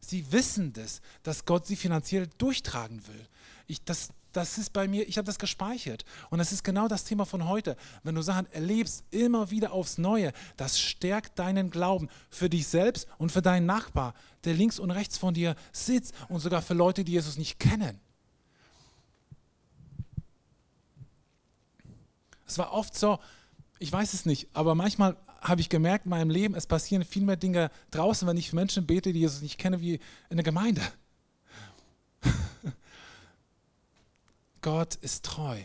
[0.00, 3.26] Sie wissen das, dass Gott sie finanziell durchtragen will.
[3.66, 6.04] Ich, das, das ist bei mir, ich habe das gespeichert.
[6.30, 7.76] Und das ist genau das Thema von heute.
[8.04, 13.06] Wenn du Sachen erlebst, immer wieder aufs Neue, das stärkt deinen Glauben für dich selbst
[13.18, 17.04] und für deinen Nachbar, der links und rechts von dir sitzt und sogar für Leute,
[17.04, 18.00] die Jesus nicht kennen.
[22.48, 23.18] Es war oft so,
[23.78, 27.22] ich weiß es nicht, aber manchmal habe ich gemerkt in meinem Leben, es passieren viel
[27.22, 30.44] mehr Dinge draußen, wenn ich für Menschen bete, die Jesus nicht kenne, wie in der
[30.44, 30.82] Gemeinde.
[34.62, 35.60] Gott ist treu.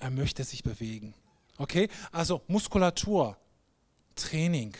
[0.00, 1.14] Er möchte sich bewegen.
[1.58, 1.88] Okay?
[2.10, 3.36] Also Muskulatur,
[4.16, 4.76] Training.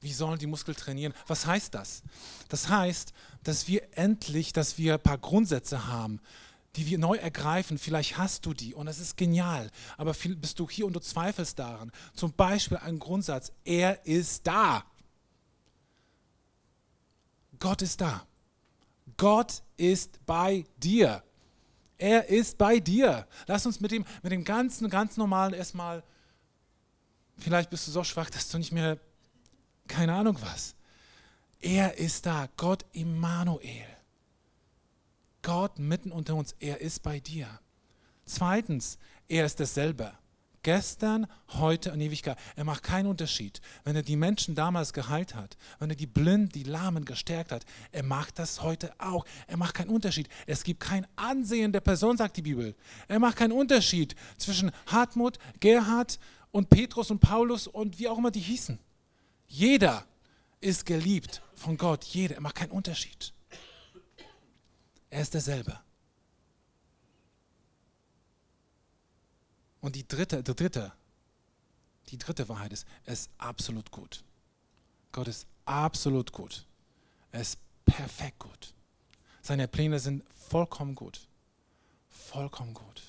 [0.00, 1.14] Wie sollen die Muskeln trainieren?
[1.26, 2.02] Was heißt das?
[2.48, 6.20] Das heißt, dass wir endlich, dass wir ein paar Grundsätze haben,
[6.76, 7.78] die wir neu ergreifen.
[7.78, 9.70] Vielleicht hast du die und das ist genial.
[9.96, 11.92] Aber bist du hier und du zweifelst daran.
[12.14, 14.84] Zum Beispiel ein Grundsatz: Er ist da.
[17.58, 18.26] Gott ist da.
[19.16, 21.22] Gott ist bei dir.
[21.98, 23.26] Er ist bei dir.
[23.46, 26.02] Lass uns mit dem, mit dem ganzen, ganz normalen erstmal,
[27.38, 28.98] vielleicht bist du so schwach, dass du nicht mehr,
[29.86, 30.74] keine Ahnung was.
[31.60, 33.93] Er ist da, Gott Immanuel.
[35.44, 37.46] Gott mitten unter uns, er ist bei dir.
[38.24, 40.12] Zweitens, er ist dasselbe.
[40.62, 42.38] Gestern, heute und Ewigkeit.
[42.56, 43.60] Er macht keinen Unterschied.
[43.84, 47.66] Wenn er die Menschen damals geheilt hat, wenn er die Blinden, die Lahmen gestärkt hat,
[47.92, 49.26] er macht das heute auch.
[49.46, 50.30] Er macht keinen Unterschied.
[50.46, 52.74] Es gibt kein Ansehen der Person, sagt die Bibel.
[53.06, 56.18] Er macht keinen Unterschied zwischen Hartmut, Gerhard
[56.50, 58.78] und Petrus und Paulus und wie auch immer die hießen.
[59.46, 60.06] Jeder
[60.62, 62.04] ist geliebt von Gott.
[62.04, 62.36] Jeder.
[62.36, 63.33] Er macht keinen Unterschied.
[65.14, 65.78] Er ist derselbe.
[69.80, 70.92] Und die dritte, die dritte,
[72.08, 74.24] die dritte Wahrheit ist, er ist absolut gut.
[75.12, 76.66] Gott ist absolut gut.
[77.30, 78.74] Er ist perfekt gut.
[79.40, 81.28] Seine Pläne sind vollkommen gut.
[82.08, 83.02] Vollkommen gut.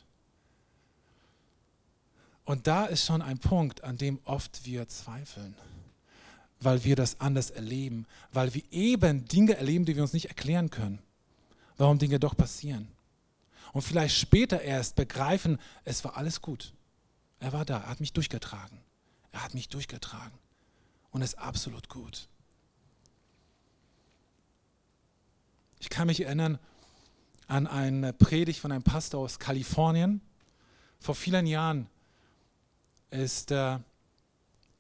[2.44, 5.56] Und da ist schon ein Punkt, an dem oft wir zweifeln,
[6.60, 10.70] weil wir das anders erleben, weil wir eben Dinge erleben, die wir uns nicht erklären
[10.70, 11.02] können
[11.78, 12.88] warum Dinge doch passieren.
[13.74, 16.74] Und vielleicht später erst begreifen, es war alles gut.
[17.40, 18.80] Er war da, er hat mich durchgetragen.
[19.32, 20.38] Er hat mich durchgetragen.
[21.12, 22.28] Und es ist absolut gut.
[25.80, 26.58] Ich kann mich erinnern
[27.48, 30.22] an eine Predigt von einem Pastor aus Kalifornien.
[31.00, 31.88] Vor vielen Jahren
[33.12, 33.84] ist der,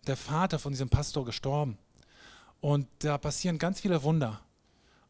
[0.08, 1.78] der Vater von diesem Pastor gestorben.
[2.62, 4.42] Und da passieren ganz viele Wunder.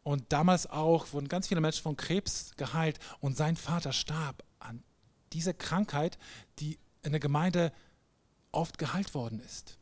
[0.06, 4.84] Und damals auch wurden ganz viele Menschen von Krebs geheilt und sein Vater starb an
[5.34, 6.20] dieser Krankheit,
[6.60, 7.74] die in der Gemeinde
[8.52, 9.80] oft geheilt worden ist.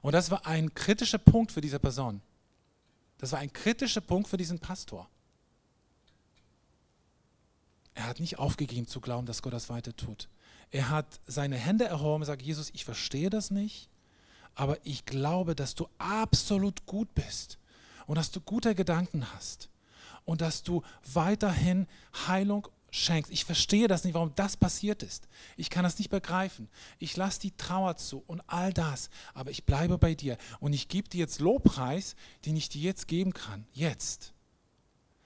[0.00, 2.22] Und das war ein kritischer Punkt für diese Person.
[3.18, 5.10] Das war ein kritischer Punkt für diesen Pastor.
[7.94, 10.28] Er hat nicht aufgegeben zu glauben, dass Gott das weiter tut.
[10.70, 13.88] Er hat seine Hände erhoben und sagt, Jesus, ich verstehe das nicht,
[14.54, 17.58] aber ich glaube, dass du absolut gut bist
[18.10, 19.68] und dass du gute Gedanken hast
[20.24, 20.82] und dass du
[21.14, 21.86] weiterhin
[22.26, 23.30] Heilung schenkst.
[23.30, 25.28] Ich verstehe das nicht, warum das passiert ist.
[25.56, 26.68] Ich kann das nicht begreifen.
[26.98, 30.88] Ich lasse die Trauer zu und all das, aber ich bleibe bei dir und ich
[30.88, 33.64] gebe dir jetzt Lobpreis, den ich dir jetzt geben kann.
[33.72, 34.32] Jetzt.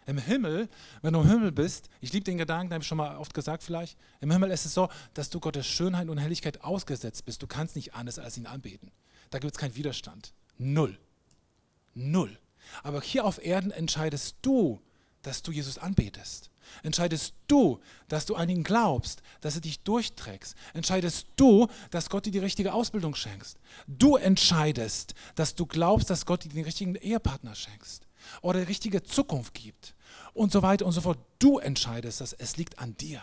[0.04, 0.68] Im Himmel,
[1.00, 3.62] wenn du im Himmel bist, ich liebe den Gedanken, habe ich schon mal oft gesagt
[3.62, 7.42] vielleicht, im Himmel ist es so, dass du Gottes Schönheit und Helligkeit ausgesetzt bist.
[7.42, 8.92] Du kannst nicht anders als ihn anbeten.
[9.30, 10.34] Da gibt es keinen Widerstand.
[10.58, 10.98] Null.
[11.94, 12.38] Null.
[12.82, 14.80] Aber hier auf Erden entscheidest du,
[15.22, 16.50] dass du Jesus anbetest.
[16.82, 20.54] Entscheidest du, dass du an ihn glaubst, dass er dich durchträgst.
[20.72, 23.58] Entscheidest du, dass Gott dir die richtige Ausbildung schenkst.
[23.86, 28.06] Du entscheidest, dass du glaubst, dass Gott dir den richtigen Ehepartner schenkst
[28.40, 29.94] oder die richtige Zukunft gibt.
[30.32, 31.18] und so weiter und so fort.
[31.38, 32.32] Du entscheidest das.
[32.32, 33.22] Es liegt an dir.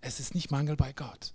[0.00, 1.34] Es ist nicht Mangel bei Gott.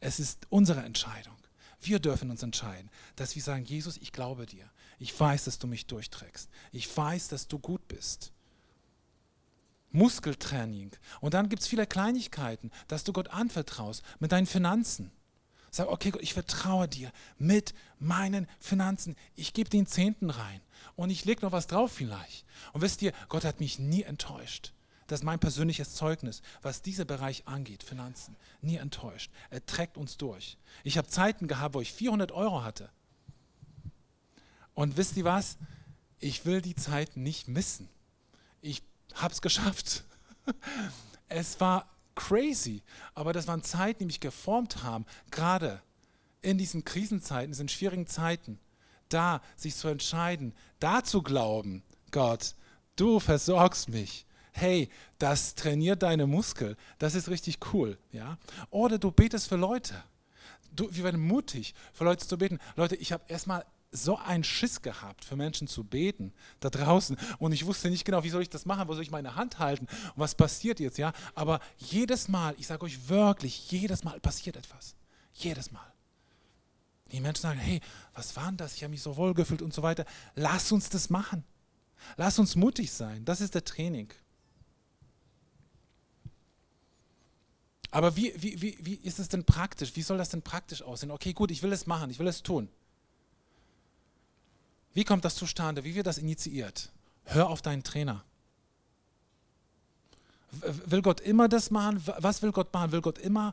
[0.00, 1.36] Es ist unsere Entscheidung.
[1.80, 4.68] Wir dürfen uns entscheiden, dass wir sagen, Jesus, ich glaube dir.
[4.98, 6.48] Ich weiß, dass du mich durchträgst.
[6.72, 8.32] Ich weiß, dass du gut bist.
[9.90, 10.90] Muskeltraining.
[11.20, 15.12] Und dann gibt es viele Kleinigkeiten, dass du Gott anvertraust mit deinen Finanzen.
[15.70, 19.16] Sag, okay, Gott, ich vertraue dir mit meinen Finanzen.
[19.34, 20.60] Ich gebe den Zehnten rein
[20.96, 22.46] und ich lege noch was drauf vielleicht.
[22.72, 24.72] Und wisst ihr, Gott hat mich nie enttäuscht.
[25.06, 28.36] Das ist mein persönliches Zeugnis, was dieser Bereich angeht, Finanzen.
[28.60, 29.30] Nie enttäuscht.
[29.50, 30.58] Er trägt uns durch.
[30.84, 32.90] Ich habe Zeiten gehabt, wo ich 400 Euro hatte.
[34.78, 35.58] Und wisst ihr was?
[36.20, 37.88] Ich will die Zeit nicht missen.
[38.60, 38.80] Ich
[39.12, 40.04] habe es geschafft.
[41.30, 42.82] Es war crazy,
[43.14, 45.82] aber das waren Zeiten, die mich geformt haben, gerade
[46.40, 48.58] in diesen Krisenzeiten, in diesen schwierigen Zeiten,
[49.10, 52.54] da sich zu entscheiden, da zu glauben, Gott,
[52.96, 54.24] du versorgst mich.
[54.52, 54.88] Hey,
[55.18, 56.78] das trainiert deine Muskel.
[56.98, 58.38] Das ist richtig cool, ja?
[58.70, 60.02] Oder du betest für Leute.
[60.72, 62.58] Du, wir werden mutig, für Leute zu beten.
[62.74, 67.16] Leute, ich habe erstmal so einen Schiss gehabt, für Menschen zu beten da draußen.
[67.38, 69.58] Und ich wusste nicht genau, wie soll ich das machen, wo soll ich meine Hand
[69.58, 71.12] halten und was passiert jetzt, ja.
[71.34, 74.94] Aber jedes Mal, ich sage euch wirklich, jedes Mal passiert etwas.
[75.32, 75.92] Jedes Mal.
[77.12, 77.80] Die Menschen sagen, hey,
[78.12, 78.74] was war denn das?
[78.74, 80.04] Ich habe mich so wohl gefühlt und so weiter.
[80.34, 81.44] Lass uns das machen.
[82.16, 83.24] Lass uns mutig sein.
[83.24, 84.12] Das ist der Training.
[87.90, 89.96] Aber wie, wie, wie, wie ist es denn praktisch?
[89.96, 91.10] Wie soll das denn praktisch aussehen?
[91.10, 92.68] Okay, gut, ich will es machen, ich will es tun.
[94.98, 95.84] Wie kommt das zustande?
[95.84, 96.90] Wie wird das initiiert?
[97.22, 98.24] Hör auf deinen Trainer.
[100.86, 102.02] Will Gott immer das machen?
[102.18, 102.90] Was will Gott machen?
[102.90, 103.52] Will Gott immer?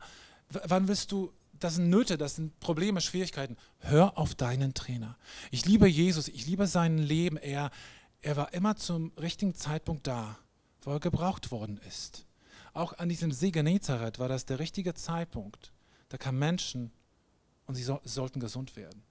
[0.49, 1.31] Wann willst du?
[1.59, 3.57] Das sind Nöte, das sind Probleme, Schwierigkeiten.
[3.77, 5.19] Hör auf deinen Trainer.
[5.51, 7.37] Ich liebe Jesus, ich liebe sein Leben.
[7.37, 7.69] Er,
[8.23, 10.39] er war immer zum richtigen Zeitpunkt da,
[10.81, 12.25] wo er gebraucht worden ist.
[12.73, 15.73] Auch an diesem See Genezareth war das der richtige Zeitpunkt.
[16.09, 16.91] Da kamen Menschen
[17.67, 19.03] und sie so, sollten gesund werden.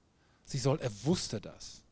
[0.45, 1.84] Sie soll, er wusste das.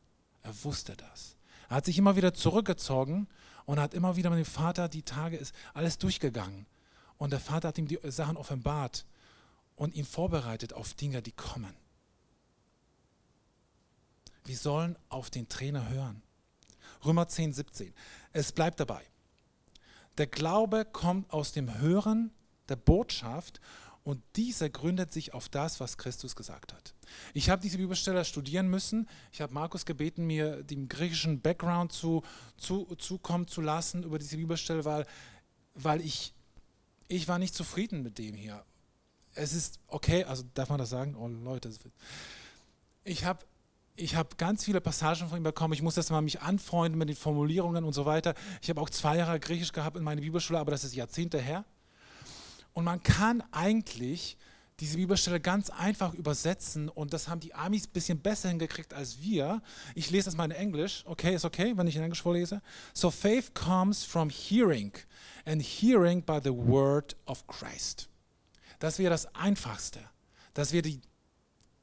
[0.43, 1.37] Er wusste das.
[1.69, 3.27] Er hat sich immer wieder zurückgezogen
[3.65, 6.65] und hat immer wieder mit dem Vater die Tage ist alles durchgegangen.
[7.17, 9.05] Und der Vater hat ihm die Sachen offenbart
[9.75, 11.73] und ihn vorbereitet auf Dinge, die kommen.
[14.45, 16.21] Wir sollen auf den Trainer hören.
[17.05, 17.93] Römer 10, 17.
[18.33, 19.03] Es bleibt dabei.
[20.17, 22.31] Der Glaube kommt aus dem Hören
[22.69, 23.61] der Botschaft
[24.03, 26.93] und dieser gründet sich auf das, was Christus gesagt hat.
[27.33, 29.07] Ich habe diese Bibelstelle studieren müssen.
[29.31, 32.21] Ich habe Markus gebeten, mir den griechischen Background zu,
[32.57, 35.05] zu, zukommen zu lassen über diese Bibelstelle, weil,
[35.73, 36.33] weil ich,
[37.07, 38.65] ich war nicht zufrieden mit dem hier.
[39.35, 41.15] Es ist okay, also darf man das sagen?
[41.15, 41.71] Oh Leute,
[43.05, 43.45] ich habe
[43.95, 45.73] ich habe ganz viele Passagen von ihm bekommen.
[45.73, 48.33] Ich muss das mal mich anfreunden mit den Formulierungen und so weiter.
[48.61, 51.63] Ich habe auch zwei Jahre Griechisch gehabt in meiner Bibelschule, aber das ist Jahrzehnte her.
[52.73, 54.37] Und man kann eigentlich
[54.79, 59.21] diese Bibelstelle ganz einfach übersetzen und das haben die Amis ein bisschen besser hingekriegt als
[59.21, 59.61] wir.
[59.95, 61.03] Ich lese das mal in Englisch.
[61.05, 62.61] Okay, ist okay, wenn ich in Englisch vorlese.
[62.93, 64.91] So faith comes from hearing
[65.45, 68.09] and hearing by the word of Christ.
[68.79, 69.99] Das wäre das Einfachste.
[70.53, 71.01] Das wäre die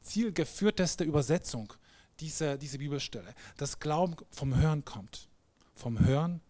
[0.02, 1.72] zielgeführteste Übersetzung
[2.18, 3.34] dieser, dieser Bibelstelle.
[3.56, 5.28] Das Glauben vom Hören kommt.
[5.74, 6.42] Vom Hören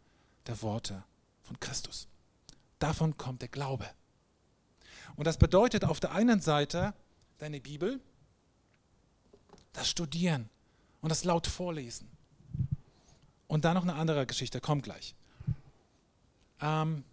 [0.47, 1.05] der Worte
[1.43, 2.09] von Christus.
[2.79, 3.87] Davon kommt der Glaube.
[5.17, 6.95] Und das bedeutet auf der einen Seite
[7.39, 8.01] deine Bibel,
[9.73, 10.49] das Studieren
[11.01, 12.09] und das laut vorlesen.
[13.47, 15.15] Und dann noch eine andere Geschichte, kommt gleich.
[16.61, 17.05] Ähm,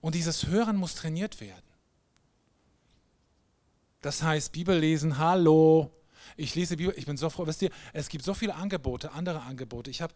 [0.00, 1.62] und dieses Hören muss trainiert werden.
[4.02, 5.90] Das heißt, Bibel lesen, hallo,
[6.36, 9.42] ich lese Bibel, ich bin so froh, wisst ihr, es gibt so viele Angebote, andere
[9.42, 9.90] Angebote.
[9.90, 10.14] Ich habe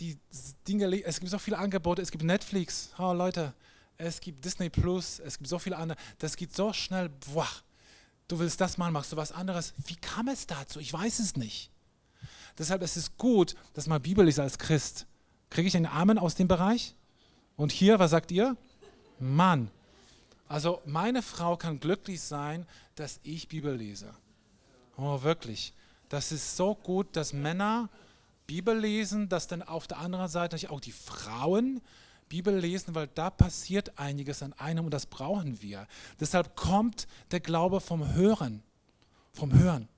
[0.00, 0.18] die
[0.66, 3.54] Dinge, es gibt so viele Angebote, es gibt Netflix, oh Leute,
[3.98, 5.98] es gibt Disney Plus, es gibt so viele andere.
[6.18, 7.08] Das geht so schnell.
[7.32, 7.48] Boah,
[8.28, 9.74] du willst das mal, machst du was anderes.
[9.86, 10.80] Wie kam es dazu?
[10.80, 11.70] Ich weiß es nicht.
[12.58, 15.06] Deshalb ist es gut, dass man Bibel liest als Christ.
[15.50, 16.94] Kriege ich einen Amen aus dem Bereich?
[17.56, 18.56] Und hier, was sagt ihr?
[19.18, 19.70] Mann.
[20.48, 22.66] Also meine Frau kann glücklich sein,
[22.96, 24.14] dass ich Bibel lese.
[24.96, 25.72] Oh, wirklich.
[26.08, 27.88] Das ist so gut, dass Männer
[28.46, 31.80] Bibel lesen, dass dann auf der anderen Seite auch die Frauen
[32.34, 35.86] Bibel lesen, weil da passiert einiges an einem und das brauchen wir.
[36.18, 38.64] Deshalb kommt der Glaube vom Hören.
[39.32, 39.88] Vom Hören.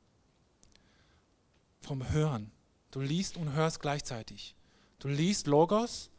[1.80, 2.50] Vom Hören.
[2.90, 4.54] Du liest und hörst gleichzeitig.
[4.98, 6.10] Du liest Logos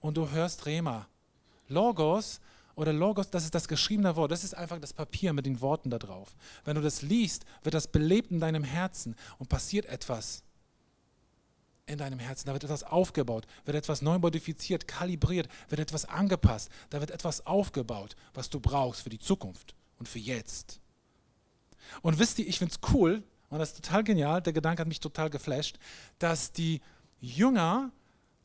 [0.00, 1.06] und du hörst Rema.
[1.68, 2.40] Logos
[2.74, 5.88] oder Logos, das ist das geschriebene Wort, das ist einfach das Papier mit den Worten
[5.88, 6.34] da drauf.
[6.64, 10.42] Wenn du das liest, wird das belebt in deinem Herzen und passiert etwas
[11.90, 12.46] in deinem Herzen.
[12.46, 16.70] Da wird etwas aufgebaut, wird etwas neu modifiziert, kalibriert, wird etwas angepasst.
[16.90, 20.80] Da wird etwas aufgebaut, was du brauchst für die Zukunft und für jetzt.
[22.02, 24.88] Und wisst ihr, ich finde es cool, und das ist total genial, der Gedanke hat
[24.88, 25.78] mich total geflasht,
[26.18, 26.80] dass die
[27.20, 27.90] Jünger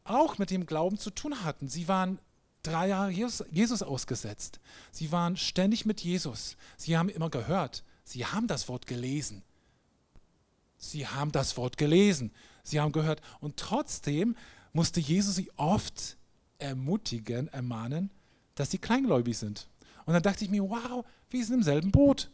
[0.04, 1.68] auch mit dem Glauben zu tun hatten.
[1.68, 2.20] Sie waren
[2.64, 4.60] drei Jahre Jesus ausgesetzt.
[4.92, 6.58] Sie waren ständig mit Jesus.
[6.78, 7.84] Sie haben immer gehört.
[8.04, 9.44] Sie haben das Wort gelesen.
[10.78, 12.32] Sie haben das Wort gelesen.
[12.68, 13.22] Sie haben gehört.
[13.40, 14.36] Und trotzdem
[14.74, 16.18] musste Jesus sie oft
[16.58, 18.12] ermutigen, ermahnen,
[18.56, 19.68] dass sie kleingläubig sind.
[20.06, 22.30] Und dann dachte ich mir, wow, wir sind im selben Boot.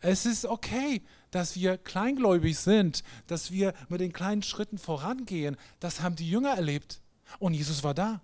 [0.00, 5.56] Es ist okay, dass wir kleingläubig sind, dass wir mit den kleinen Schritten vorangehen.
[5.80, 7.00] Das haben die Jünger erlebt.
[7.38, 8.20] Und Jesus war da.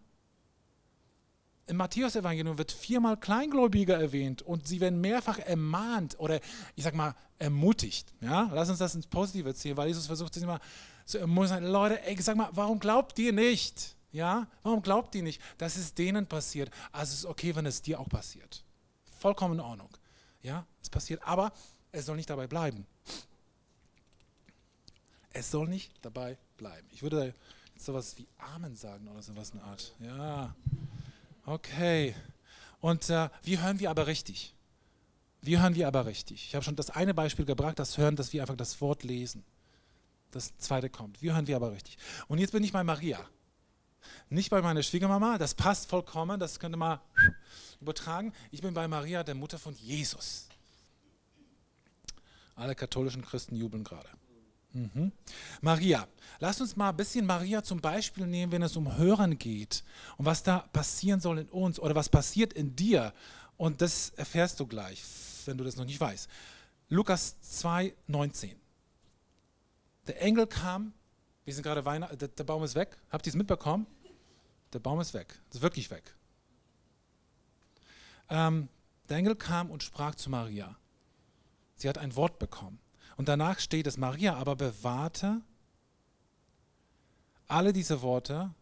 [1.66, 6.40] Im Matthäus-Evangelium wird viermal Kleingläubiger erwähnt und sie werden mehrfach ermahnt oder
[6.76, 8.12] ich sag mal ermutigt.
[8.20, 8.50] Ja?
[8.52, 10.60] Lass uns das ins Positive ziehen, weil Jesus versucht es immer
[11.04, 11.64] zu ermutigen.
[11.64, 13.94] Leute, ey, sag mal, warum glaubt ihr nicht?
[14.12, 14.46] Ja?
[14.62, 16.70] Warum glaubt ihr nicht, dass es denen passiert?
[16.92, 18.64] Also es ist okay, wenn es dir auch passiert.
[19.18, 19.90] Vollkommen in Ordnung.
[20.42, 21.52] Ja, es passiert, aber
[21.90, 22.86] es soll nicht dabei bleiben.
[25.32, 26.86] Es soll nicht dabei bleiben.
[26.90, 27.34] Ich würde
[27.74, 29.94] jetzt sowas wie Amen sagen oder sowas in der Art.
[29.98, 30.54] Ja,
[31.46, 32.14] okay.
[32.80, 34.54] Und äh, wie hören wir aber richtig?
[35.40, 36.46] Wie hören wir aber richtig?
[36.46, 39.44] Ich habe schon das eine Beispiel gebracht, das Hören, dass wir einfach das Wort lesen.
[40.34, 41.22] Das zweite kommt.
[41.22, 41.96] Wie hören wir aber richtig?
[42.26, 43.20] Und jetzt bin ich bei Maria.
[44.28, 46.98] Nicht bei meiner Schwiegermama, das passt vollkommen, das könnte man
[47.80, 48.32] übertragen.
[48.50, 50.48] Ich bin bei Maria, der Mutter von Jesus.
[52.56, 54.08] Alle katholischen Christen jubeln gerade.
[54.72, 55.12] Mhm.
[55.60, 56.08] Maria.
[56.40, 59.84] Lass uns mal ein bisschen Maria zum Beispiel nehmen, wenn es um Hören geht
[60.16, 63.12] und was da passieren soll in uns oder was passiert in dir.
[63.56, 65.00] Und das erfährst du gleich,
[65.44, 66.28] wenn du das noch nicht weißt.
[66.88, 68.63] Lukas 2, 19.
[70.06, 70.92] Der Engel kam,
[71.44, 72.96] wir sind gerade Weihnachten, der, Baum ist weg.
[73.10, 73.86] Habt ihr es mitbekommen?
[74.72, 75.40] Der Baum ist weg.
[75.50, 76.14] Ist wirklich weg.
[78.28, 78.68] Ähm,
[79.08, 80.76] der Engel kam und sprach zu Maria.
[81.76, 82.78] Sie hat ein Wort bekommen.
[83.16, 85.42] Und danach steht es, Maria aber bewahrte
[87.46, 88.52] alle diese Worte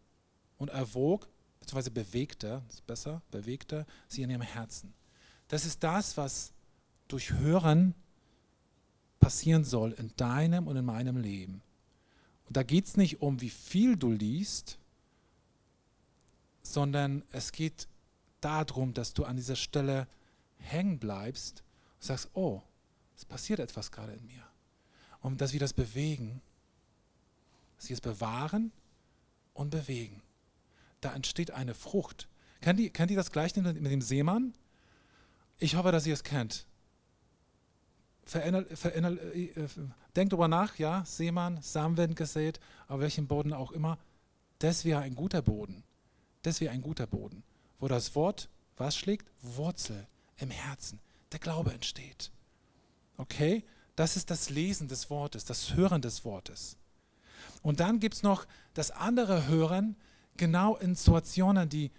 [0.58, 1.28] und erwog,
[1.60, 4.92] beziehungsweise bewegte, ist besser, bewegte sie in ihrem Herzen.
[5.48, 6.52] Das ist das, was
[7.08, 7.94] durch Hören
[9.22, 11.62] passieren soll in deinem und in meinem Leben.
[12.46, 14.78] Und da geht es nicht um, wie viel du liest,
[16.62, 17.88] sondern es geht
[18.40, 20.08] darum, dass du an dieser Stelle
[20.58, 21.62] hängen bleibst
[22.00, 22.62] und sagst, oh,
[23.16, 24.44] es passiert etwas gerade in mir.
[25.20, 26.42] Und dass wir das bewegen,
[27.76, 28.72] dass wir es bewahren
[29.54, 30.20] und bewegen.
[31.00, 32.28] Da entsteht eine Frucht.
[32.60, 34.52] Kennt ihr, kennt ihr das Gleichnis mit dem Seemann?
[35.58, 36.66] Ich hoffe, dass ihr es kennt.
[38.24, 39.50] Verinner, verinner, äh,
[40.14, 41.60] denkt darüber nach, ja, Seemann,
[41.96, 43.98] werden gesät, auf welchem Boden auch immer.
[44.58, 45.82] Das wäre ein guter Boden.
[46.42, 47.42] Das wäre ein guter Boden,
[47.78, 49.30] wo das Wort, was schlägt?
[49.42, 50.06] Wurzel
[50.38, 51.00] im Herzen.
[51.32, 52.30] Der Glaube entsteht.
[53.16, 53.64] Okay?
[53.96, 56.76] Das ist das Lesen des Wortes, das Hören des Wortes.
[57.62, 59.96] Und dann gibt es noch das andere Hören,
[60.36, 61.90] genau in Situationen, die,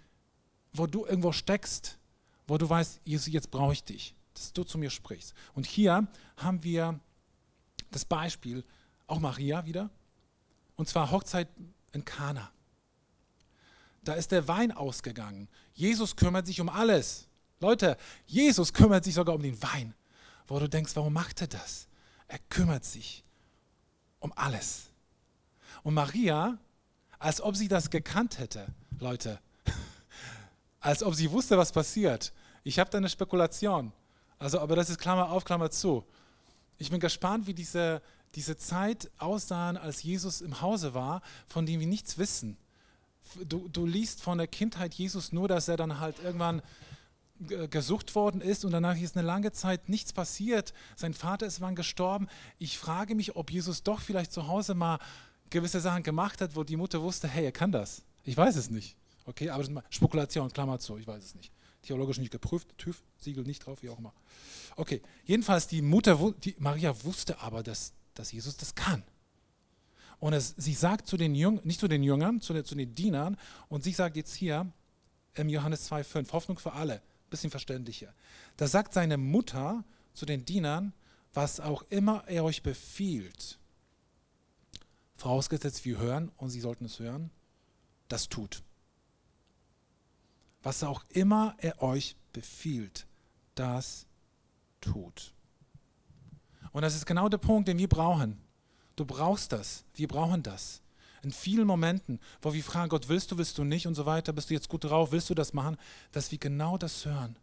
[0.72, 1.98] wo du irgendwo steckst,
[2.46, 4.14] wo du weißt, Jesus, jetzt brauche ich dich,
[4.44, 5.34] dass du zu mir sprichst.
[5.54, 7.00] Und hier haben wir
[7.90, 8.64] das Beispiel,
[9.06, 9.90] auch Maria wieder,
[10.76, 11.48] und zwar Hochzeit
[11.92, 12.50] in Kana.
[14.02, 15.48] Da ist der Wein ausgegangen.
[15.72, 17.28] Jesus kümmert sich um alles.
[17.60, 19.94] Leute, Jesus kümmert sich sogar um den Wein
[20.46, 21.88] wo du denkst, warum macht er das?
[22.28, 23.24] Er kümmert sich
[24.20, 24.90] um alles.
[25.82, 26.58] Und Maria,
[27.18, 28.66] als ob sie das gekannt hätte,
[28.98, 29.40] Leute,
[30.80, 32.32] als ob sie wusste, was passiert.
[32.62, 33.92] Ich habe da eine Spekulation.
[34.38, 36.04] Also, aber das ist Klammer auf, Klammer zu.
[36.78, 38.02] Ich bin gespannt, wie diese,
[38.34, 42.56] diese Zeit aussah, als Jesus im Hause war, von dem wir nichts wissen.
[43.46, 46.62] Du, du liest von der Kindheit Jesus nur, dass er dann halt irgendwann
[47.70, 50.72] gesucht worden ist und danach ist eine lange Zeit nichts passiert.
[50.96, 52.28] Sein Vater ist wann gestorben.
[52.58, 54.98] Ich frage mich, ob Jesus doch vielleicht zu Hause mal
[55.50, 58.02] gewisse Sachen gemacht hat, wo die Mutter wusste, hey, er kann das.
[58.24, 58.96] Ich weiß es nicht.
[59.26, 61.50] Okay, aber Spekulation, Klammer zu, ich weiß es nicht.
[61.84, 64.12] Theologisch nicht geprüft, TÜV, Siegel nicht drauf, wie auch immer.
[64.76, 69.02] Okay, jedenfalls die Mutter, die Maria wusste aber, dass, dass Jesus das kann.
[70.18, 72.94] Und es, sie sagt zu den Jüngern, nicht zu den Jüngern, zu den, zu den
[72.94, 73.36] Dienern,
[73.68, 74.72] und sie sagt jetzt hier
[75.34, 77.02] im Johannes 2,5, Hoffnung für alle
[77.34, 78.14] bisschen verständlicher.
[78.56, 80.92] Da sagt seine Mutter zu den Dienern,
[81.32, 83.58] was auch immer er euch befiehlt,
[85.16, 87.30] vorausgesetzt wir hören und sie sollten es hören,
[88.08, 88.62] das tut.
[90.64, 93.06] Was auch immer er euch befiehlt,
[93.54, 94.06] das
[94.80, 95.32] tut.
[96.72, 98.40] Und das ist genau der Punkt, den wir brauchen.
[98.96, 99.84] Du brauchst das.
[99.94, 100.80] Wir brauchen das.
[101.22, 104.32] in vielen Momenten, wo wir fragen, Gott, willst du, willst du nicht und so weiter,
[104.34, 105.78] bist du jetzt gut drauf, willst du das machen,
[106.12, 107.36] dass wir genau das hören,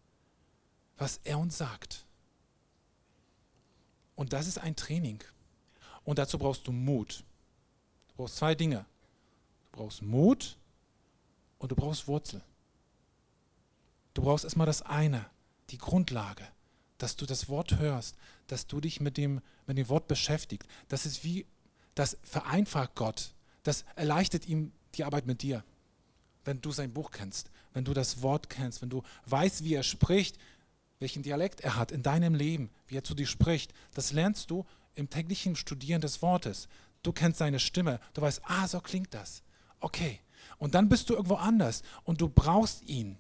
[0.97, 2.05] was er uns sagt.
[4.15, 5.24] Und das ist ein Training.
[6.03, 7.24] Und dazu brauchst du Mut.
[8.09, 8.86] Du brauchst zwei Dinge.
[9.72, 10.57] Du brauchst Mut
[11.57, 12.41] und du brauchst Wurzel.
[14.14, 15.26] Du brauchst erstmal das eine,
[15.70, 16.47] die Grundlage,
[16.97, 18.16] dass du das Wort hörst,
[18.47, 20.70] dass du dich mit dem, mit dem Wort beschäftigst.
[20.89, 21.45] Das ist wie,
[21.95, 23.34] das vereinfacht Gott.
[23.64, 25.64] Das erleichtert ihm die Arbeit mit dir.
[26.43, 29.84] Wenn du sein Buch kennst, wenn du das Wort kennst, wenn du weißt, wie er
[29.84, 30.38] spricht,
[30.99, 34.66] welchen Dialekt er hat in deinem Leben, wie er zu dir spricht, das lernst du
[34.95, 36.68] im täglichen Studieren des Wortes.
[37.03, 39.41] Du kennst seine Stimme, du weißt, ah, so klingt das.
[39.80, 40.20] Okay.
[40.57, 43.18] Und dann bist du irgendwo anders und du brauchst ihn.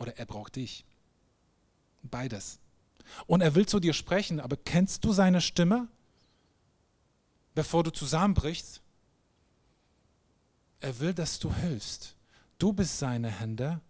[0.00, 0.84] Oder er braucht dich.
[2.02, 2.58] Beides.
[3.26, 5.88] Und er will zu dir sprechen, aber kennst du seine Stimme,
[7.54, 8.80] bevor du zusammenbrichst?
[10.80, 12.16] Er will, dass du hilfst.
[12.58, 13.80] Du bist seine Hände,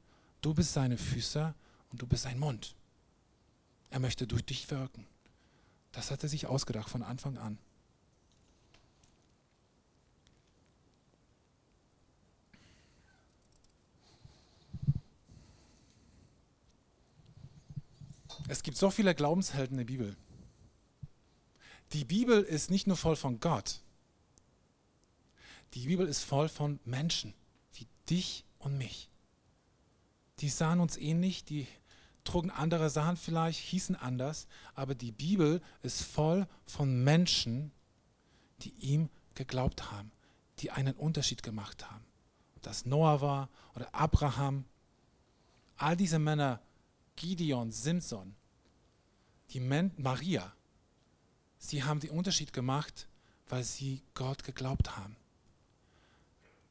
[0.41, 1.55] du bist seine Füße
[1.93, 2.75] und du bist sein Mund.
[3.91, 5.07] Er möchte durch dich wirken.
[5.93, 7.59] Das hat er sich ausgedacht von Anfang an.
[18.49, 20.16] Es gibt so viele Glaubenshelden in der Bibel.
[21.93, 23.80] Die Bibel ist nicht nur voll von Gott.
[25.74, 27.34] Die Bibel ist voll von Menschen,
[27.74, 29.09] wie dich und mich.
[30.41, 31.66] Die sahen uns ähnlich, die
[32.24, 37.72] trugen andere Sachen vielleicht, hießen anders, aber die Bibel ist voll von Menschen,
[38.62, 40.12] die ihm geglaubt haben,
[40.59, 42.05] die einen Unterschied gemacht haben.
[42.57, 44.64] Ob das Noah war oder Abraham,
[45.76, 46.61] all diese Männer,
[47.21, 48.35] Gideon, Simson,
[49.51, 50.55] die Men Maria,
[51.59, 53.09] sie haben den Unterschied gemacht,
[53.47, 55.16] weil sie Gott geglaubt haben.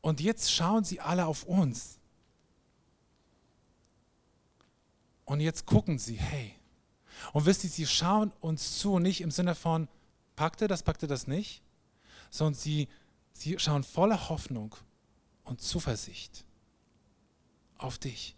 [0.01, 1.99] Und jetzt schauen sie alle auf uns.
[5.25, 6.55] Und jetzt gucken sie, hey.
[7.31, 9.87] Und wisst ihr, sie schauen uns zu, nicht im Sinne von,
[10.35, 11.61] packte das, packte das nicht,
[12.31, 12.87] sondern sie,
[13.33, 14.75] sie schauen voller Hoffnung
[15.43, 16.43] und Zuversicht
[17.77, 18.35] auf dich.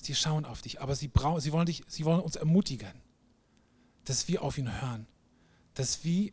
[0.00, 3.02] Sie schauen auf dich, aber sie, sie, wollen, dich, sie wollen uns ermutigen
[4.04, 5.06] dass wir auf ihn hören,
[5.74, 6.32] dass wir,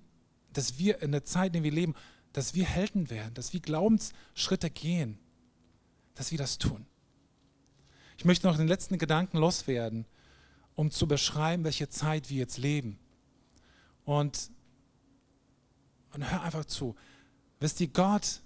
[0.54, 1.96] dass wir in der Zeit, in der wir leben,
[2.34, 5.20] dass wir Helden werden, dass wir Glaubensschritte gehen,
[6.16, 6.86] dass wir das tun.
[8.18, 10.06] Ich möchte noch den letzten Gedanken loswerden,
[10.76, 13.00] um zu beschreiben, welche Zeit wir jetzt leben.
[14.06, 14.50] Und,
[16.14, 16.96] und hör einfach zu.
[17.60, 18.42] Wisst ihr, Gott,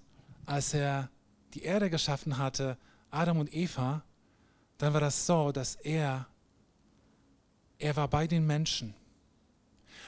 [0.45, 1.09] als er
[1.53, 2.77] die Erde geschaffen hatte,
[3.11, 4.03] Adam und Eva,
[4.81, 6.27] dann war das so, dass er,
[7.77, 8.95] er war bei den Menschen.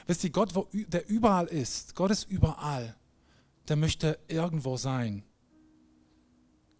[0.08, 2.96] Wisst ihr, Gott, wo, der überall ist, Gott ist überall,
[3.68, 5.22] der möchte irgendwo sein.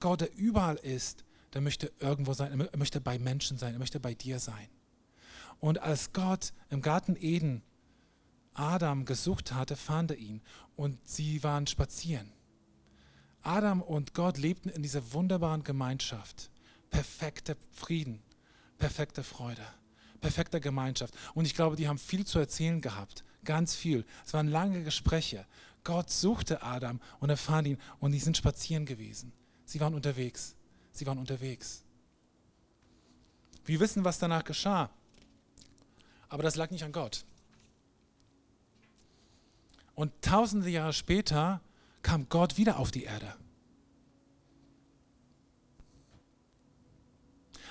[0.01, 4.01] Gott, der überall ist, der möchte irgendwo sein, er möchte bei Menschen sein, er möchte
[4.01, 4.68] bei dir sein.
[5.61, 7.62] Und als Gott im Garten Eden
[8.55, 10.42] Adam gesucht hatte, fand er ihn
[10.74, 12.32] und sie waren spazieren.
[13.42, 16.51] Adam und Gott lebten in dieser wunderbaren Gemeinschaft.
[16.95, 18.22] Perfekter Frieden,
[18.78, 19.66] perfekte Freude
[20.24, 21.12] perfekter Gemeinschaft.
[21.34, 23.24] Und ich glaube, die haben viel zu erzählen gehabt.
[23.45, 24.07] Ganz viel.
[24.24, 25.47] Es waren lange Gespräche.
[25.84, 29.34] Gott suchte Adam und er fand ihn und die sind spazieren gewesen.
[29.66, 30.57] Sie waren unterwegs.
[30.92, 31.84] Sie waren unterwegs.
[33.66, 34.88] Wir wissen, was danach geschah.
[36.30, 37.26] Aber das lag nicht an Gott.
[39.95, 41.61] Und tausende Jahre später
[42.01, 43.36] kam Gott wieder auf die Erde.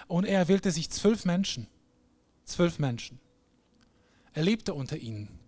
[0.07, 1.67] Und er erwählte sich zwölf Menschen
[2.45, 3.19] zwölf Menschen.
[4.33, 5.39] Er lebte unter ihnen.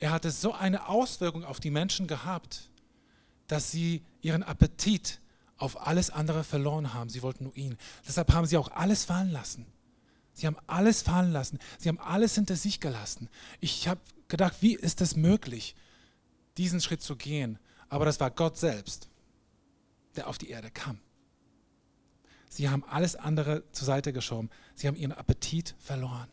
[0.00, 2.70] Er hatte so eine Auswirkung auf die Menschen gehabt,
[3.46, 5.20] dass sie ihren Appetit
[5.56, 7.10] auf alles andere verloren haben.
[7.10, 7.76] Sie wollten nur ihn.
[8.06, 9.66] Deshalb haben sie auch alles fallen lassen.
[10.34, 11.58] Sie haben alles fallen lassen.
[11.78, 13.28] Sie haben alles hinter sich gelassen.
[13.60, 15.74] Ich habe gedacht, wie ist es möglich,
[16.58, 17.58] diesen Schritt zu gehen?
[17.88, 19.08] Aber das war Gott selbst,
[20.14, 21.00] der auf die Erde kam.
[22.48, 24.50] Sie haben alles andere zur Seite geschoben.
[24.74, 26.28] Sie haben ihren Appetit verloren.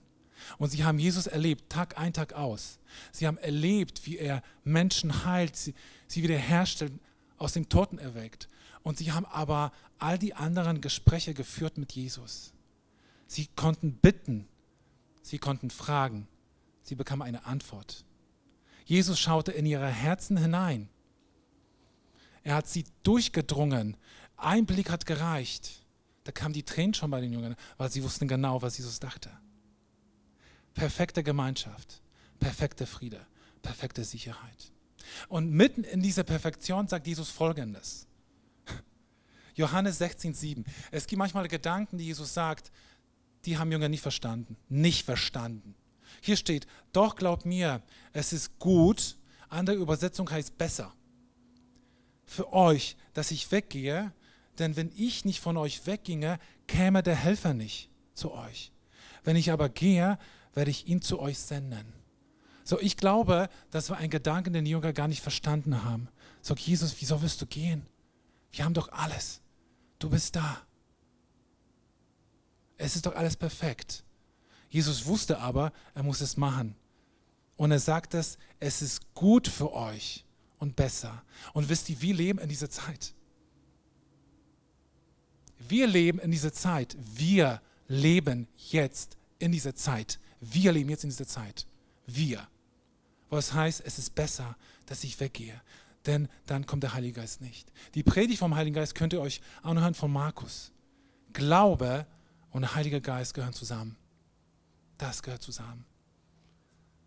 [0.58, 2.80] Und sie haben Jesus erlebt, Tag ein, Tag aus.
[3.12, 5.74] Sie haben erlebt, wie er Menschen heilt, sie,
[6.08, 6.94] sie wiederherstellt,
[7.38, 8.48] aus dem Toten erweckt.
[8.84, 12.54] Und sie haben aber all die anderen Gespräche geführt mit Jesus.
[13.28, 14.48] Sie konnten bitten,
[15.22, 16.28] sie konnten fragen,
[16.84, 18.06] sie bekamen eine Antwort.
[18.86, 20.90] Jesus schaute in ihre Herzen hinein.
[22.44, 23.98] Er hat sie durchgedrungen.
[24.38, 25.85] Ein Blick hat gereicht.
[26.26, 29.30] Da kamen die Tränen schon bei den Jüngern, weil sie wussten genau, was Jesus dachte.
[30.74, 32.02] Perfekte Gemeinschaft,
[32.40, 33.26] perfekte Friede,
[33.62, 34.72] perfekte Sicherheit.
[35.30, 38.08] Und mitten in dieser Perfektion sagt Jesus Folgendes.
[39.56, 40.66] Johannes 16, 7.
[40.92, 42.72] Es gibt manchmal Gedanken, die Jesus sagt,
[43.46, 44.58] die haben Jünger nicht verstanden.
[44.68, 45.76] Nicht verstanden.
[46.22, 49.16] Hier steht, doch glaubt mir, es ist gut,
[49.48, 50.92] andere Übersetzung heißt besser,
[52.26, 54.12] für euch, dass ich weggehe,
[54.60, 58.72] denn wenn ich nicht von euch wegginge, käme der Helfer nicht zu euch.
[59.24, 60.18] Wenn ich aber gehe,
[60.54, 61.94] werde ich ihn zu euch senden.
[62.64, 66.08] So, ich glaube, dass wir einen Gedanken, den die Jünger gar nicht verstanden haben.
[66.42, 67.86] Sag, Jesus, wieso wirst du gehen?
[68.52, 69.42] Wir haben doch alles.
[70.00, 70.62] Du bist da.
[72.78, 74.04] Es ist doch alles perfekt.
[74.70, 76.76] Jesus wusste aber, er muss es machen.
[77.56, 80.26] Und er sagt es, es ist gut für euch
[80.60, 81.24] und besser.
[81.54, 83.15] Und wisst ihr, wir leben in dieser Zeit.
[85.68, 86.96] Wir leben in dieser Zeit.
[87.00, 90.20] Wir leben jetzt in dieser Zeit.
[90.40, 91.66] Wir leben jetzt in dieser Zeit.
[92.06, 92.48] Wir.
[93.30, 94.56] Was heißt, es ist besser,
[94.86, 95.60] dass ich weggehe,
[96.06, 97.72] denn dann kommt der Heilige Geist nicht.
[97.96, 100.72] Die Predigt vom Heiligen Geist könnt ihr euch anhören von Markus.
[101.34, 102.06] Glaube
[102.52, 103.98] und der Heilige Geist gehören zusammen.
[104.98, 105.86] Das gehört zusammen.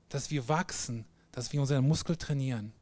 [0.08, 2.72] Dass wir wachsen, dass wir unseren Muskel trainieren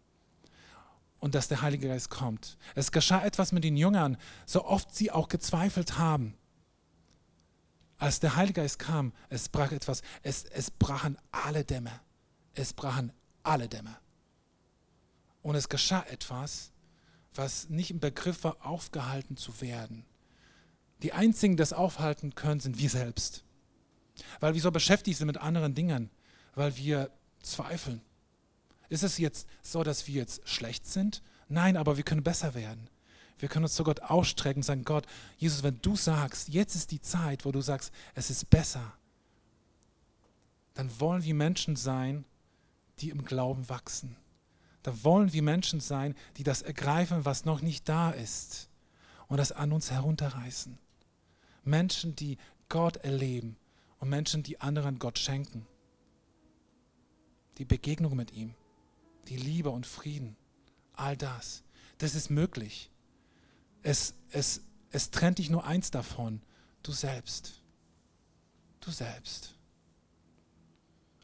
[1.27, 2.57] und dass der Heilige Geist kommt.
[2.77, 4.17] Es geschah etwas mit den Jüngern,
[4.47, 6.37] so oft sie auch gezweifelt haben.
[7.99, 11.91] Als der Heilige Geist kam, es brach etwas, es, es brachen alle Dämme.
[12.55, 13.13] Es brachen
[13.43, 13.97] alle Dämme.
[15.43, 16.71] Und es geschah etwas,
[17.35, 20.07] was nicht im Begriff war, aufgehalten zu werden.
[21.03, 23.43] Die einzigen, die das aufhalten können, sind wir selbst.
[24.39, 26.09] Weil wir so beschäftigt sind mit anderen Dingen,
[26.55, 27.11] weil wir
[27.43, 28.01] zweifeln.
[28.89, 31.23] Ist es jetzt so, dass wir jetzt schlecht sind?
[31.49, 32.89] Nein, aber wir können besser werden.
[33.39, 35.07] Wir können uns zu Gott ausstrecken und sagen, Gott,
[35.37, 38.95] Jesus, wenn du sagst, jetzt ist die Zeit, wo du sagst, es ist besser,
[40.75, 42.25] dann wollen wir Menschen sein,
[42.99, 44.17] die im Glauben wachsen.
[44.83, 48.69] Da wollen wir Menschen sein, die das ergreifen, was noch nicht da ist
[49.29, 50.79] und das an uns herunterreißen.
[51.65, 53.57] Menschen, die Gott erleben
[53.99, 55.67] und Menschen, die anderen Gott schenken.
[57.59, 58.55] Die Begegnung mit ihm,
[59.29, 60.37] die Liebe und Frieden,
[60.95, 61.63] all das,
[61.99, 62.91] das ist möglich.
[63.83, 66.43] Es, es, es trennt dich nur eins davon,
[66.83, 67.61] du selbst.
[68.81, 69.55] Du selbst.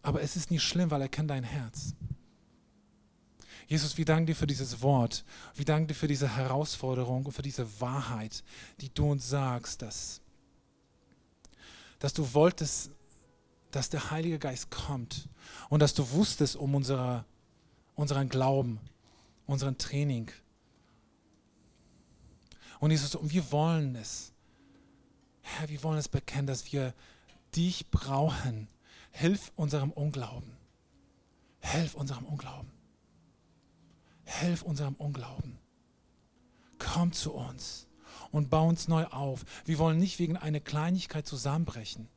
[0.02, 1.94] Aber es ist nicht schlimm, weil er kennt dein Herz.
[3.68, 5.24] Jesus, wir danken dir für dieses Wort.
[5.54, 8.42] Wir danken dir für diese Herausforderung und für diese Wahrheit,
[8.80, 10.22] die du uns sagst, dass
[12.02, 12.90] dass du wolltest,
[13.70, 15.28] dass der Heilige Geist kommt
[15.68, 17.24] und dass du wusstest um unsere,
[18.02, 18.80] unseren Glauben,
[19.46, 20.30] unseren Training.
[22.80, 24.32] Und Jesus, und wir wollen es.
[25.40, 26.94] Herr, wir wollen es bekennen, dass wir
[27.54, 28.68] dich brauchen.
[29.12, 30.50] Hilf unserem Unglauben.
[31.60, 32.72] Hilf unserem Unglauben.
[34.24, 35.58] Hilf unserem Unglauben.
[36.78, 37.86] Komm zu uns
[38.32, 39.44] und bau uns neu auf.
[39.64, 42.08] Wir wollen nicht wegen einer Kleinigkeit zusammenbrechen.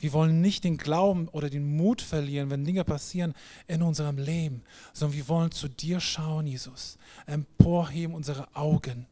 [0.00, 3.34] Wir wollen nicht den Glauben oder den Mut verlieren, wenn Dinge passieren
[3.68, 6.98] in unserem Leben, sondern wir wollen zu dir schauen, Jesus.
[7.26, 9.06] Emporheben unsere Augen.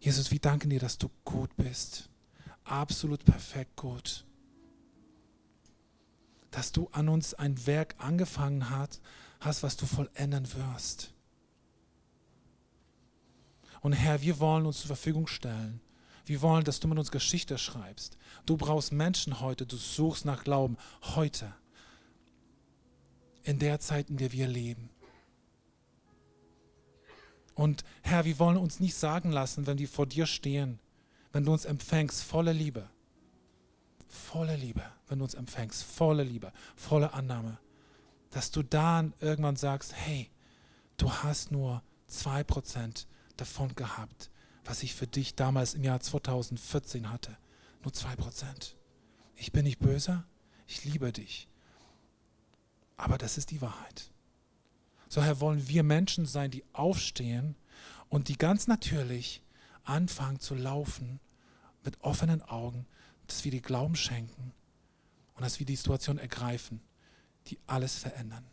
[0.00, 2.08] Jesus, wir danken dir, dass du gut bist.
[2.64, 4.24] Absolut perfekt gut
[6.50, 9.00] dass du an uns ein Werk angefangen hast,
[9.40, 11.12] hast, was du vollenden wirst.
[13.80, 15.80] Und Herr, wir wollen uns zur Verfügung stellen.
[16.24, 18.18] Wir wollen, dass du mit uns Geschichte schreibst.
[18.44, 21.52] Du brauchst Menschen heute, du suchst nach Glauben heute.
[23.44, 24.90] In der Zeit, in der wir leben.
[27.54, 30.78] Und Herr, wir wollen uns nicht sagen lassen, wenn wir vor dir stehen,
[31.32, 32.88] wenn du uns empfängst, volle Liebe.
[34.06, 37.58] Volle Liebe wenn du uns empfängst, volle Liebe, volle Annahme,
[38.30, 40.30] dass du dann irgendwann sagst, hey,
[40.96, 43.06] du hast nur 2%
[43.40, 44.30] davon gehabt,
[44.64, 47.36] was ich für dich damals im Jahr 2014 hatte.
[47.82, 48.74] Nur 2%.
[49.36, 50.24] Ich bin nicht böse,
[50.66, 51.48] ich liebe dich.
[52.96, 54.10] Aber das ist die Wahrheit.
[55.08, 57.56] So, Herr, wollen wir Menschen sein, die aufstehen
[58.08, 59.42] und die ganz natürlich
[59.84, 61.20] anfangen zu laufen
[61.84, 62.86] mit offenen Augen,
[63.26, 64.52] dass wir die Glauben schenken
[65.34, 66.80] und dass wir die Situation ergreifen,
[67.46, 68.44] die alles verändern.